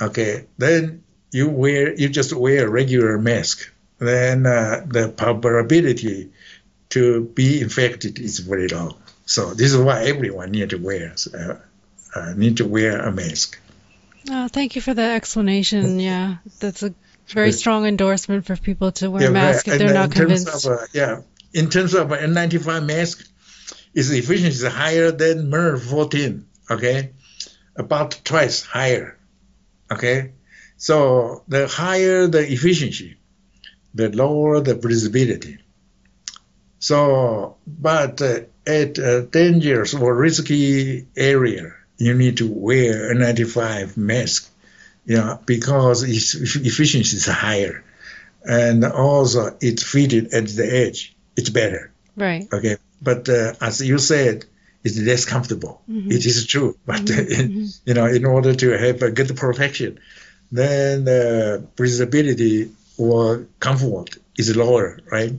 Okay, 0.00 0.46
then 0.58 1.02
you 1.30 1.48
wear 1.48 1.94
you 1.94 2.08
just 2.08 2.32
wear 2.32 2.66
a 2.66 2.70
regular 2.70 3.18
mask. 3.18 3.70
Then 3.98 4.44
uh, 4.46 4.84
the 4.86 5.08
probability 5.08 6.30
to 6.90 7.24
be 7.24 7.60
infected 7.60 8.18
is 8.18 8.40
very 8.40 8.68
low. 8.68 8.96
So 9.26 9.54
this 9.54 9.72
is 9.72 9.78
why 9.78 10.04
everyone 10.04 10.50
need 10.50 10.70
to 10.70 10.76
wear 10.76 11.14
uh, 11.32 11.54
uh, 12.14 12.34
need 12.36 12.58
to 12.58 12.66
wear 12.66 13.00
a 13.00 13.12
mask. 13.12 13.58
Oh, 14.30 14.48
thank 14.48 14.76
you 14.76 14.82
for 14.82 14.94
that 14.94 15.16
explanation. 15.16 15.98
Yeah, 16.10 16.36
that's 16.60 16.82
a 16.82 16.94
very 17.28 17.52
strong 17.52 17.86
endorsement 17.86 18.44
for 18.46 18.56
people 18.56 18.92
to 18.92 19.10
wear 19.10 19.22
Yeah, 19.24 19.30
masks 19.30 19.66
right. 19.66 19.74
if 19.74 19.78
they're 19.78 19.88
And 19.88 19.94
not 19.94 20.10
convinced. 20.12 20.66
Of, 20.66 20.72
uh, 20.72 20.86
yeah, 20.92 21.20
in 21.54 21.70
terms 21.70 21.94
of 21.94 22.08
N95 22.08 22.84
mask, 22.84 23.26
its 23.94 24.10
efficiency 24.10 24.66
is 24.66 24.72
higher 24.72 25.12
than 25.12 25.50
MERV 25.50 25.80
14. 25.80 26.46
Okay, 26.70 27.12
about 27.76 28.20
twice 28.24 28.62
higher. 28.62 29.16
Okay, 29.90 30.32
so 30.76 31.44
the 31.46 31.68
higher 31.68 32.26
the 32.26 32.40
efficiency, 32.52 33.16
the 33.94 34.10
lower 34.10 34.60
the 34.60 34.74
breathability. 34.74 35.58
So, 36.80 37.56
but 37.66 38.20
uh, 38.20 38.40
at 38.66 38.98
a 38.98 39.22
dangerous 39.22 39.94
or 39.94 40.14
risky 40.14 41.06
area, 41.16 41.72
you 41.98 42.14
need 42.14 42.38
to 42.38 42.50
wear 42.50 43.10
a 43.10 43.14
95 43.14 43.96
mask, 43.96 44.50
you 45.06 45.16
know, 45.16 45.38
because 45.46 46.02
its 46.02 46.34
efficiency 46.34 47.16
is 47.16 47.26
higher, 47.26 47.84
and 48.42 48.84
also 48.84 49.56
it's 49.60 49.82
fitted 49.82 50.34
at 50.34 50.48
the 50.48 50.66
edge. 50.66 51.13
It's 51.36 51.50
better. 51.50 51.90
Right. 52.16 52.46
Okay, 52.52 52.76
but 53.02 53.28
uh, 53.28 53.54
as 53.60 53.80
you 53.80 53.98
said, 53.98 54.44
it's 54.84 54.98
less 54.98 55.24
comfortable. 55.24 55.82
Mhm. 55.90 56.12
It 56.12 56.26
is 56.26 56.46
true, 56.46 56.76
but 56.86 57.00
uh, 57.10 57.14
mhm. 57.14 57.78
you 57.84 57.94
know, 57.94 58.06
in 58.06 58.24
order 58.24 58.54
to 58.54 58.70
have 58.70 59.02
a 59.02 59.10
good 59.10 59.36
protection, 59.36 59.98
then 60.52 61.04
the 61.04 61.66
breathability 61.76 62.70
or 62.98 63.46
comfort 63.60 64.16
is 64.38 64.54
lower, 64.56 64.98
right? 65.10 65.32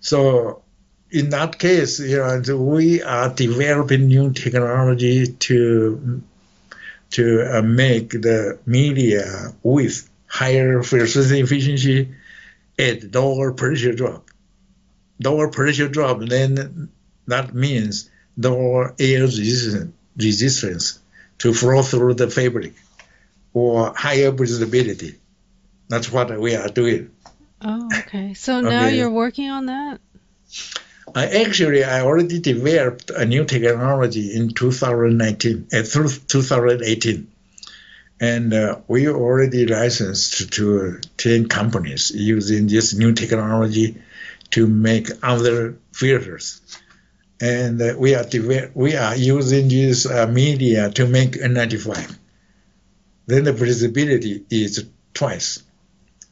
So 0.00 0.62
in 1.10 1.30
that 1.30 1.58
case, 1.58 2.00
you 2.00 2.16
know, 2.18 2.42
so 2.42 2.56
we 2.56 3.02
are 3.02 3.28
developing 3.28 4.06
new 4.06 4.32
technology 4.32 5.26
to 5.26 6.22
to 7.10 7.58
uh, 7.58 7.62
make 7.62 8.10
the 8.10 8.58
media 8.66 9.52
with 9.62 10.08
higher 10.26 10.82
filtration 10.82 11.36
efficiency 11.44 12.14
at 12.78 13.14
lower 13.14 13.52
pressure 13.52 13.92
drop. 13.92 14.29
Lower 15.22 15.48
pressure 15.48 15.88
drop, 15.88 16.20
then 16.20 16.88
that 17.26 17.54
means 17.54 18.10
lower 18.36 18.94
air 18.98 19.22
resistance, 19.22 19.92
resistance 20.16 20.98
to 21.38 21.52
flow 21.52 21.82
through 21.82 22.14
the 22.14 22.30
fabric 22.30 22.74
or 23.52 23.92
higher 23.94 24.32
breathability. 24.32 25.16
That's 25.88 26.10
what 26.10 26.38
we 26.38 26.54
are 26.54 26.68
doing. 26.68 27.10
Oh, 27.62 27.88
okay. 27.98 28.34
So 28.34 28.60
now 28.60 28.86
Okay. 28.86 28.96
you're 28.96 29.10
working 29.10 29.50
on 29.50 29.66
that? 29.66 30.00
I 31.14 31.26
actually, 31.42 31.82
I 31.82 32.02
already 32.02 32.38
developed 32.38 33.10
a 33.10 33.26
new 33.26 33.44
technology 33.44 34.34
in 34.34 34.50
2019, 34.50 35.66
uh, 35.72 35.82
through 35.82 36.08
2018. 36.08 37.26
And 38.20 38.52
uh, 38.52 38.76
we 38.86 39.08
already 39.08 39.66
licensed 39.66 40.52
to 40.52 41.00
10 41.16 41.48
companies 41.48 42.12
using 42.14 42.68
this 42.68 42.94
new 42.94 43.12
technology 43.12 43.96
to 44.50 44.66
make 44.66 45.08
other 45.22 45.78
filters. 45.92 46.60
And 47.40 47.80
uh, 47.80 47.94
we 47.98 48.14
are 48.14 48.26
we 48.74 48.96
are 48.96 49.16
using 49.16 49.68
this 49.68 50.04
uh, 50.06 50.26
media 50.26 50.90
to 50.90 51.06
make 51.06 51.32
N95. 51.32 52.16
Then 53.26 53.44
the 53.44 53.52
breathability 53.52 54.44
is 54.50 54.84
twice, 55.14 55.62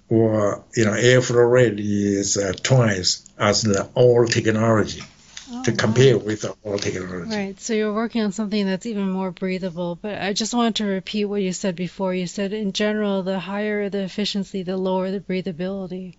or 0.08 0.64
you 0.74 0.84
know, 0.84 0.92
airflow 0.92 1.50
rate 1.50 1.78
is 1.80 2.36
uh, 2.36 2.52
twice 2.62 3.26
as 3.38 3.62
the 3.62 3.88
old 3.94 4.32
technology 4.32 5.02
Oh, 5.50 5.62
to 5.64 5.70
wow. 5.70 5.76
compare 5.78 6.18
with 6.18 6.42
the 6.42 6.54
old 6.62 6.82
technology. 6.82 7.34
Right. 7.34 7.58
So 7.58 7.72
you're 7.72 7.94
working 7.94 8.22
on 8.22 8.32
something 8.32 8.66
that's 8.66 8.84
even 8.84 9.10
more 9.10 9.30
breathable. 9.30 9.96
But 9.96 10.20
I 10.20 10.34
just 10.34 10.52
wanted 10.52 10.76
to 10.76 10.84
repeat 10.84 11.24
what 11.24 11.40
you 11.40 11.54
said 11.54 11.74
before. 11.74 12.12
You 12.12 12.26
said 12.26 12.52
in 12.52 12.72
general, 12.74 13.22
the 13.22 13.38
higher 13.38 13.88
the 13.88 14.02
efficiency, 14.02 14.62
the 14.62 14.76
lower 14.76 15.10
the 15.10 15.20
breathability. 15.20 16.16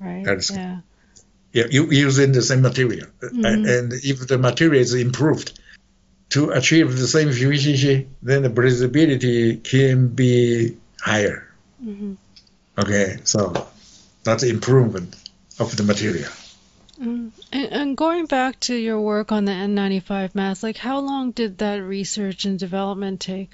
Right. 0.00 0.24
That's- 0.24 0.50
yeah. 0.50 0.78
Yeah, 1.54 1.66
you 1.70 1.88
using 1.92 2.32
the 2.32 2.42
same 2.42 2.62
material, 2.62 3.06
Mhm. 3.20 3.44
and, 3.44 3.66
and 3.66 3.92
if 3.92 4.26
the 4.26 4.38
material 4.38 4.82
is 4.82 4.92
improved 4.92 5.58
to 6.30 6.50
achieve 6.50 6.98
the 6.98 7.06
same 7.06 7.28
efficiency, 7.28 8.08
then 8.22 8.42
the 8.42 8.50
breathability 8.50 9.62
can 9.62 10.08
be 10.08 10.76
higher. 11.00 11.46
hmm 11.80 12.14
Okay, 12.76 13.18
so 13.22 13.68
that's 14.24 14.42
improvement 14.42 15.14
of 15.60 15.76
the 15.76 15.84
material. 15.84 16.30
mm 17.00 17.30
And, 17.52 17.68
and 17.72 17.96
going 17.96 18.26
back 18.26 18.58
to 18.66 18.74
your 18.74 19.00
work 19.00 19.30
on 19.30 19.44
the 19.44 19.52
N95 19.52 20.34
mask, 20.34 20.64
like 20.64 20.78
how 20.78 20.98
long 20.98 21.30
did 21.30 21.58
that 21.58 21.78
research 21.82 22.44
and 22.46 22.58
development 22.58 23.20
take? 23.20 23.50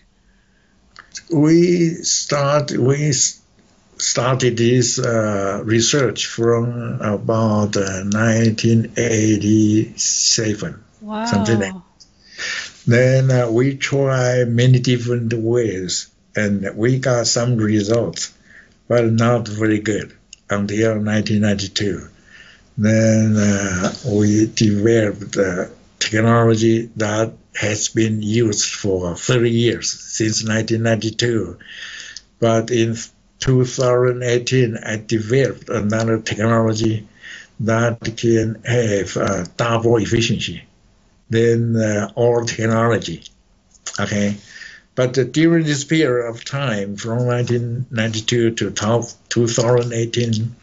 We 1.31 1.97
start 2.03 2.71
we 2.71 3.13
started 4.01 4.57
this 4.57 4.99
uh, 4.99 5.61
research 5.65 6.27
from 6.27 7.01
about 7.01 7.77
uh, 7.77 8.03
1987. 8.13 10.85
Wow. 11.01 11.25
Something 11.27 11.61
like- 11.61 11.75
Then 12.87 13.31
uh, 13.31 13.51
we 13.51 13.77
try 13.77 14.45
many 14.45 14.79
different 14.81 15.33
ways, 15.33 16.09
and 16.35 16.71
we 16.77 16.99
got 16.99 17.27
some 17.27 17.57
results, 17.57 18.33
but 18.89 19.13
not 19.13 19.47
very 19.47 19.79
good 19.81 20.17
until 20.49 20.93
1992. 20.99 22.09
Then 22.79 23.37
uh, 23.37 23.93
we 24.07 24.47
developed 24.47 25.37
uh, 25.37 25.67
technology 25.99 26.89
that 26.97 27.35
has 27.55 27.89
been 27.89 28.23
used 28.23 28.65
for 28.75 29.15
30 29.17 29.51
years 29.51 29.91
since 29.93 30.43
1992. 30.45 31.59
But 32.39 32.71
in 32.71 32.97
2018, 33.41 34.77
I 34.77 34.97
developed 34.97 35.69
another 35.69 36.19
technology 36.21 37.09
that 37.61 38.17
can 38.17 38.63
have 38.65 39.17
uh, 39.17 39.45
double 39.57 39.97
efficiency 39.97 40.63
than 41.29 41.77
uh, 41.77 42.11
all 42.15 42.45
technology. 42.45 43.25
Okay, 43.99 44.37
but 44.95 45.19
uh, 45.19 45.25
during 45.25 45.65
this 45.65 45.85
period 45.85 46.29
of 46.29 46.45
time, 46.45 46.97
from 46.97 47.27
1992 47.27 48.53
to 48.53 48.71
2018, 48.71 50.57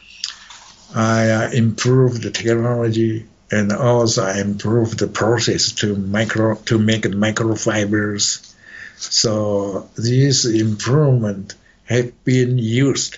I 0.96 1.30
uh, 1.30 1.50
improved 1.52 2.24
the 2.24 2.32
technology 2.32 3.26
and 3.52 3.72
also 3.72 4.24
I 4.26 4.40
improved 4.40 5.00
the 5.00 5.08
process 5.08 5.72
to 5.74 5.96
micro 5.96 6.56
to 6.66 6.78
make 6.78 7.04
microfibers. 7.04 8.54
So 8.98 9.90
this 9.96 10.46
improvement 10.46 11.56
have 11.88 12.24
been 12.24 12.58
used 12.58 13.18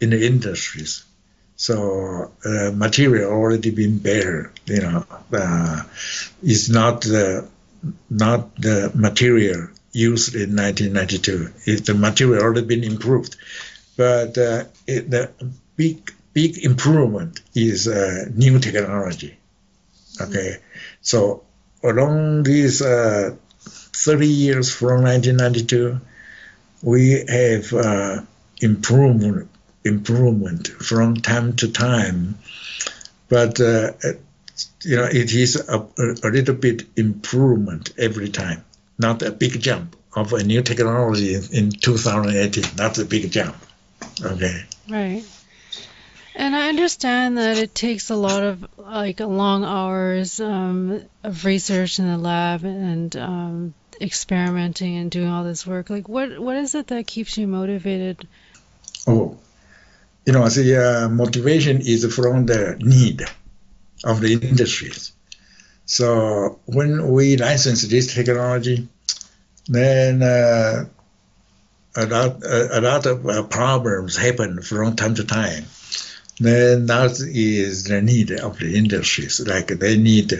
in 0.00 0.10
the 0.10 0.26
industries. 0.26 1.04
So 1.56 2.32
uh, 2.44 2.70
material 2.74 3.30
already 3.32 3.70
been 3.70 3.98
better. 3.98 4.52
You 4.66 4.80
know, 4.80 5.06
uh, 5.32 5.82
it's 6.42 6.68
not 6.68 7.02
the 7.02 7.48
not 8.08 8.56
the 8.56 8.90
material 8.94 9.68
used 9.92 10.34
in 10.34 10.56
1992. 10.56 11.52
It's 11.66 11.86
the 11.86 11.94
material 11.94 12.42
already 12.42 12.66
been 12.66 12.84
improved, 12.84 13.36
but 13.96 14.38
uh, 14.38 14.64
it, 14.86 15.10
the 15.10 15.30
big 15.76 16.12
big 16.32 16.64
improvement 16.64 17.40
is 17.54 17.88
uh, 17.88 18.26
new 18.34 18.58
technology. 18.58 19.36
Okay, 20.20 20.58
so 21.02 21.44
along 21.82 22.42
these 22.44 22.82
uh, 22.82 23.34
30 23.60 24.26
years 24.26 24.72
from 24.74 25.02
1992, 25.02 26.00
we 26.82 27.24
have 27.28 27.72
uh, 27.72 28.22
improvement 28.60 29.48
improvement 29.84 30.68
from 30.68 31.16
time 31.16 31.56
to 31.56 31.72
time, 31.72 32.38
but 33.28 33.60
uh, 33.60 33.92
you 34.82 34.96
know 34.96 35.04
it 35.04 35.32
is 35.32 35.56
a, 35.68 35.86
a, 36.22 36.28
little 36.28 36.54
bit 36.54 36.86
improvement 36.96 37.92
every 37.98 38.28
time, 38.28 38.64
not 38.98 39.22
a 39.22 39.30
big 39.30 39.60
jump 39.60 39.96
of 40.14 40.32
a 40.32 40.42
new 40.42 40.62
technology 40.62 41.34
in, 41.34 41.42
in 41.52 41.70
2018. 41.70 42.64
That's 42.76 42.98
a 42.98 43.04
big 43.04 43.30
jump. 43.30 43.56
Okay. 44.22 44.64
Right. 44.88 45.24
And 46.34 46.54
I 46.54 46.68
understand 46.68 47.38
that 47.38 47.58
it 47.58 47.74
takes 47.74 48.10
a 48.10 48.16
lot 48.16 48.42
of 48.42 48.66
like 48.78 49.20
long 49.20 49.64
hours 49.64 50.40
um, 50.40 51.02
of 51.24 51.44
research 51.44 51.98
in 51.98 52.06
the 52.06 52.18
lab 52.18 52.64
and 52.64 53.14
um, 53.16 53.74
experimenting 54.00 54.96
and 54.96 55.10
doing 55.10 55.28
all 55.28 55.44
this 55.44 55.66
work. 55.66 55.90
Like, 55.90 56.08
what 56.08 56.38
what 56.38 56.56
is 56.56 56.74
it 56.74 56.86
that 56.88 57.06
keeps 57.06 57.36
you 57.36 57.46
motivated? 57.46 58.26
Oh, 59.06 59.38
you 60.24 60.32
know, 60.32 60.48
the 60.48 61.04
uh, 61.04 61.08
motivation 61.08 61.80
is 61.80 62.14
from 62.14 62.46
the 62.46 62.76
need 62.78 63.22
of 64.04 64.20
the 64.20 64.34
industries. 64.34 65.12
So 65.86 66.60
when 66.66 67.10
we 67.10 67.36
license 67.36 67.82
this 67.82 68.14
technology, 68.14 68.86
then 69.66 70.22
uh, 70.22 70.86
a 71.96 72.06
lot 72.06 72.44
a, 72.44 72.78
a 72.78 72.80
lot 72.80 73.06
of 73.06 73.26
uh, 73.26 73.42
problems 73.42 74.16
happen 74.16 74.62
from 74.62 74.94
time 74.94 75.16
to 75.16 75.24
time. 75.24 75.64
Then 76.40 76.86
that 76.86 77.20
is 77.20 77.84
the 77.84 78.00
need 78.00 78.32
of 78.32 78.58
the 78.58 78.74
industries. 78.74 79.46
Like 79.46 79.66
they 79.66 79.98
need 79.98 80.32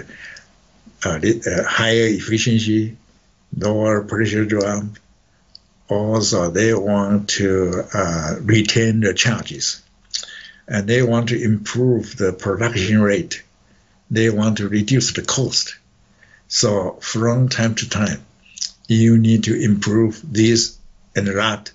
uh, 1.05 1.09
uh, 1.09 1.63
higher 1.65 2.07
efficiency, 2.07 2.97
lower 3.55 4.03
pressure 4.05 4.47
drop. 4.47 4.85
Also, 5.89 6.51
they 6.51 6.73
want 6.73 7.29
to 7.31 7.83
uh, 7.93 8.37
retain 8.41 9.01
the 9.01 9.13
charges, 9.13 9.83
and 10.67 10.89
they 10.89 11.03
want 11.03 11.29
to 11.31 11.43
improve 11.43 12.17
the 12.17 12.33
production 12.33 13.03
rate. 13.03 13.43
They 14.11 14.31
want 14.31 14.59
to 14.59 14.69
reduce 14.69 15.13
the 15.13 15.23
cost. 15.23 15.77
So, 16.49 16.99
from 17.01 17.49
time 17.49 17.75
to 17.75 17.89
time, 17.89 18.23
you 18.89 19.19
need 19.19 19.45
to 19.45 19.61
improve 19.61 20.21
this 20.25 20.79
and 21.15 21.27
that 21.27 21.73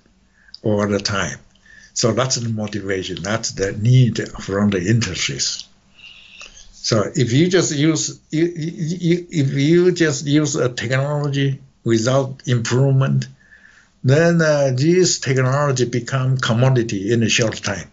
all 0.62 0.86
the 0.88 0.98
time. 0.98 1.38
So 1.96 2.12
that's 2.12 2.36
the 2.36 2.50
motivation. 2.50 3.22
That's 3.22 3.52
the 3.52 3.72
need 3.72 4.18
from 4.42 4.68
the 4.68 4.86
industries. 4.86 5.64
So 6.72 7.10
if 7.14 7.32
you 7.32 7.48
just 7.48 7.74
use 7.74 8.20
if 8.30 9.52
you 9.54 9.92
just 9.92 10.26
use 10.26 10.56
a 10.56 10.68
technology 10.68 11.58
without 11.84 12.42
improvement, 12.46 13.28
then 14.04 14.42
uh, 14.42 14.72
this 14.76 15.20
technology 15.20 15.86
become 15.86 16.36
commodity 16.36 17.10
in 17.10 17.22
a 17.22 17.30
short 17.30 17.56
time. 17.62 17.90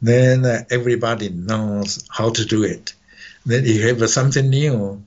Then 0.00 0.46
uh, 0.46 0.64
everybody 0.70 1.28
knows 1.28 2.02
how 2.08 2.30
to 2.30 2.44
do 2.46 2.64
it. 2.64 2.94
Then 3.44 3.66
if 3.66 3.76
you 3.76 3.86
have 3.86 4.08
something 4.08 4.48
new, 4.48 5.04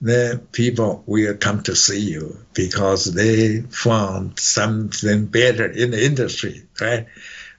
then 0.00 0.38
people 0.50 1.04
will 1.06 1.36
come 1.36 1.62
to 1.62 1.76
see 1.76 2.00
you 2.00 2.44
because 2.54 3.04
they 3.04 3.60
found 3.60 4.40
something 4.40 5.26
better 5.26 5.66
in 5.66 5.92
the 5.92 6.04
industry, 6.04 6.64
right? 6.80 7.06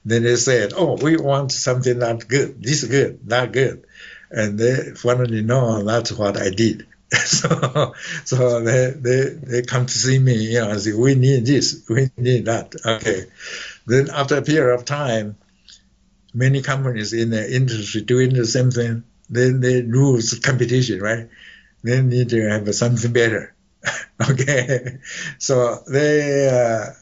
Then 0.04 0.22
they 0.22 0.36
said, 0.36 0.72
"Oh, 0.76 0.96
we 0.96 1.16
want 1.16 1.52
something 1.52 1.98
not 1.98 2.28
good. 2.28 2.62
This 2.62 2.82
is 2.82 2.88
good, 2.90 3.26
not 3.26 3.52
good," 3.52 3.86
and 4.30 4.58
they 4.58 4.92
finally 4.94 5.42
know 5.42 5.82
that's 5.82 6.12
what 6.12 6.36
I 6.36 6.50
did. 6.50 6.86
so, 7.12 7.94
so 8.24 8.60
they, 8.60 8.90
they 8.90 9.24
they 9.30 9.62
come 9.62 9.86
to 9.86 9.92
see 9.92 10.18
me, 10.18 10.34
you 10.34 10.60
know, 10.60 10.70
and 10.70 10.80
say, 10.80 10.92
"We 10.92 11.14
need 11.14 11.46
this, 11.46 11.84
we 11.88 12.10
need 12.16 12.46
that." 12.46 12.74
Okay. 12.84 13.26
Then 13.86 14.10
after 14.10 14.36
a 14.36 14.42
period 14.42 14.74
of 14.74 14.84
time, 14.84 15.36
many 16.34 16.62
companies 16.62 17.12
in 17.12 17.30
the 17.30 17.54
industry 17.54 18.02
doing 18.02 18.34
the 18.34 18.46
same 18.46 18.70
thing. 18.70 19.04
Then 19.30 19.60
they 19.60 19.82
lose 19.82 20.38
competition, 20.40 21.00
right? 21.00 21.28
They 21.82 22.02
need 22.02 22.30
to 22.30 22.48
have 22.48 22.74
something 22.74 23.12
better. 23.12 23.54
okay, 24.30 24.98
so 25.38 25.82
they. 25.88 26.48
Uh, 26.48 26.92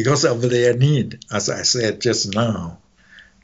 because 0.00 0.24
of 0.24 0.40
their 0.40 0.74
need, 0.74 1.18
as 1.30 1.50
I 1.50 1.60
said 1.60 2.00
just 2.00 2.34
now, 2.34 2.78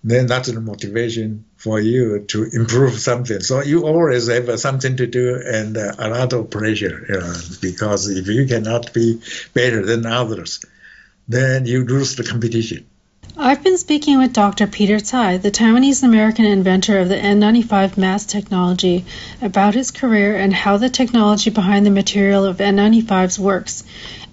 then 0.03 0.27
that's 0.27 0.49
the 0.51 0.59
motivation 0.59 1.45
for 1.57 1.79
you 1.79 2.21
to 2.33 2.45
improve 2.45 2.99
something. 2.99 3.41
So 3.41 3.61
you 3.63 3.87
always 3.87 4.29
have 4.29 4.59
something 4.59 4.97
to 4.97 5.07
do 5.07 5.39
and 5.45 5.77
uh, 5.77 5.93
a 5.99 6.09
lot 6.09 6.33
of 6.33 6.49
pressure, 6.49 7.05
you 7.11 7.21
know, 7.21 7.35
because 7.61 8.09
if 8.09 8.27
you 8.29 8.47
cannot 8.47 8.95
be 8.95 9.21
better 9.53 9.85
than 9.85 10.07
others, 10.07 10.65
then 11.29 11.67
you 11.67 11.85
lose 11.85 12.17
the 12.17 12.25
competition. 12.25 12.87
I've 13.39 13.63
been 13.63 13.77
speaking 13.77 14.17
with 14.17 14.33
Dr. 14.33 14.67
Peter 14.67 14.99
Tsai, 14.99 15.37
the 15.37 15.51
Taiwanese 15.51 16.03
American 16.03 16.47
inventor 16.47 16.99
of 16.99 17.11
the 17.11 17.17
N95 17.17 17.99
mask 17.99 18.29
technology, 18.29 19.05
about 19.43 19.75
his 19.75 19.91
career 19.91 20.39
and 20.39 20.55
how 20.55 20.79
the 20.79 20.89
technology 20.89 21.51
behind 21.51 21.85
the 21.85 21.91
material 21.91 22.47
of 22.47 22.57
N95s 22.57 23.39
works, 23.39 23.85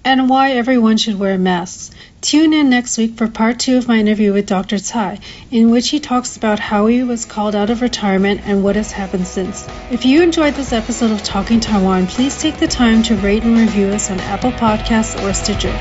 and 0.05 0.29
why 0.29 0.51
everyone 0.51 0.95
should 0.95 1.19
wear 1.19 1.37
masks. 1.37 1.91
Tune 2.21 2.53
in 2.53 2.69
next 2.69 2.97
week 2.97 3.17
for 3.17 3.27
part 3.27 3.59
two 3.59 3.75
of 3.75 3.89
my 3.89 3.97
interview 3.97 4.31
with 4.31 4.45
Dr. 4.45 4.77
Tsai, 4.77 5.19
in 5.51 5.69
which 5.69 5.89
he 5.89 5.99
talks 5.99 6.37
about 6.37 6.59
how 6.59 6.85
he 6.85 7.03
was 7.03 7.25
called 7.25 7.55
out 7.55 7.69
of 7.69 7.81
retirement 7.81 8.39
and 8.45 8.63
what 8.63 8.77
has 8.77 8.93
happened 8.93 9.27
since. 9.27 9.67
If 9.91 10.05
you 10.05 10.23
enjoyed 10.23 10.53
this 10.53 10.71
episode 10.71 11.11
of 11.11 11.21
Talking 11.23 11.59
Taiwan, 11.59 12.07
please 12.07 12.39
take 12.39 12.57
the 12.57 12.67
time 12.69 13.03
to 13.03 13.17
rate 13.17 13.43
and 13.43 13.57
review 13.57 13.87
us 13.87 14.09
on 14.09 14.21
Apple 14.21 14.53
Podcasts 14.53 15.21
or 15.21 15.33
Stitcher. 15.33 15.77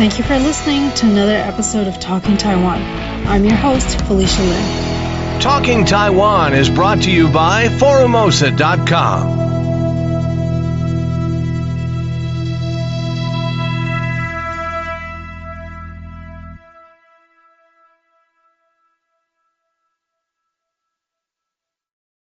Thank 0.00 0.16
you 0.16 0.24
for 0.24 0.38
listening 0.38 0.90
to 0.94 1.04
another 1.04 1.34
episode 1.34 1.86
of 1.86 2.00
Talking 2.00 2.38
Taiwan. 2.38 2.80
I'm 3.28 3.44
your 3.44 3.54
host, 3.54 4.00
Felicia 4.06 4.40
Lin. 4.40 5.40
Talking 5.42 5.84
Taiwan 5.84 6.54
is 6.54 6.70
brought 6.70 7.02
to 7.02 7.10
you 7.10 7.28
by 7.30 7.68
Forumosa.com 7.68 9.59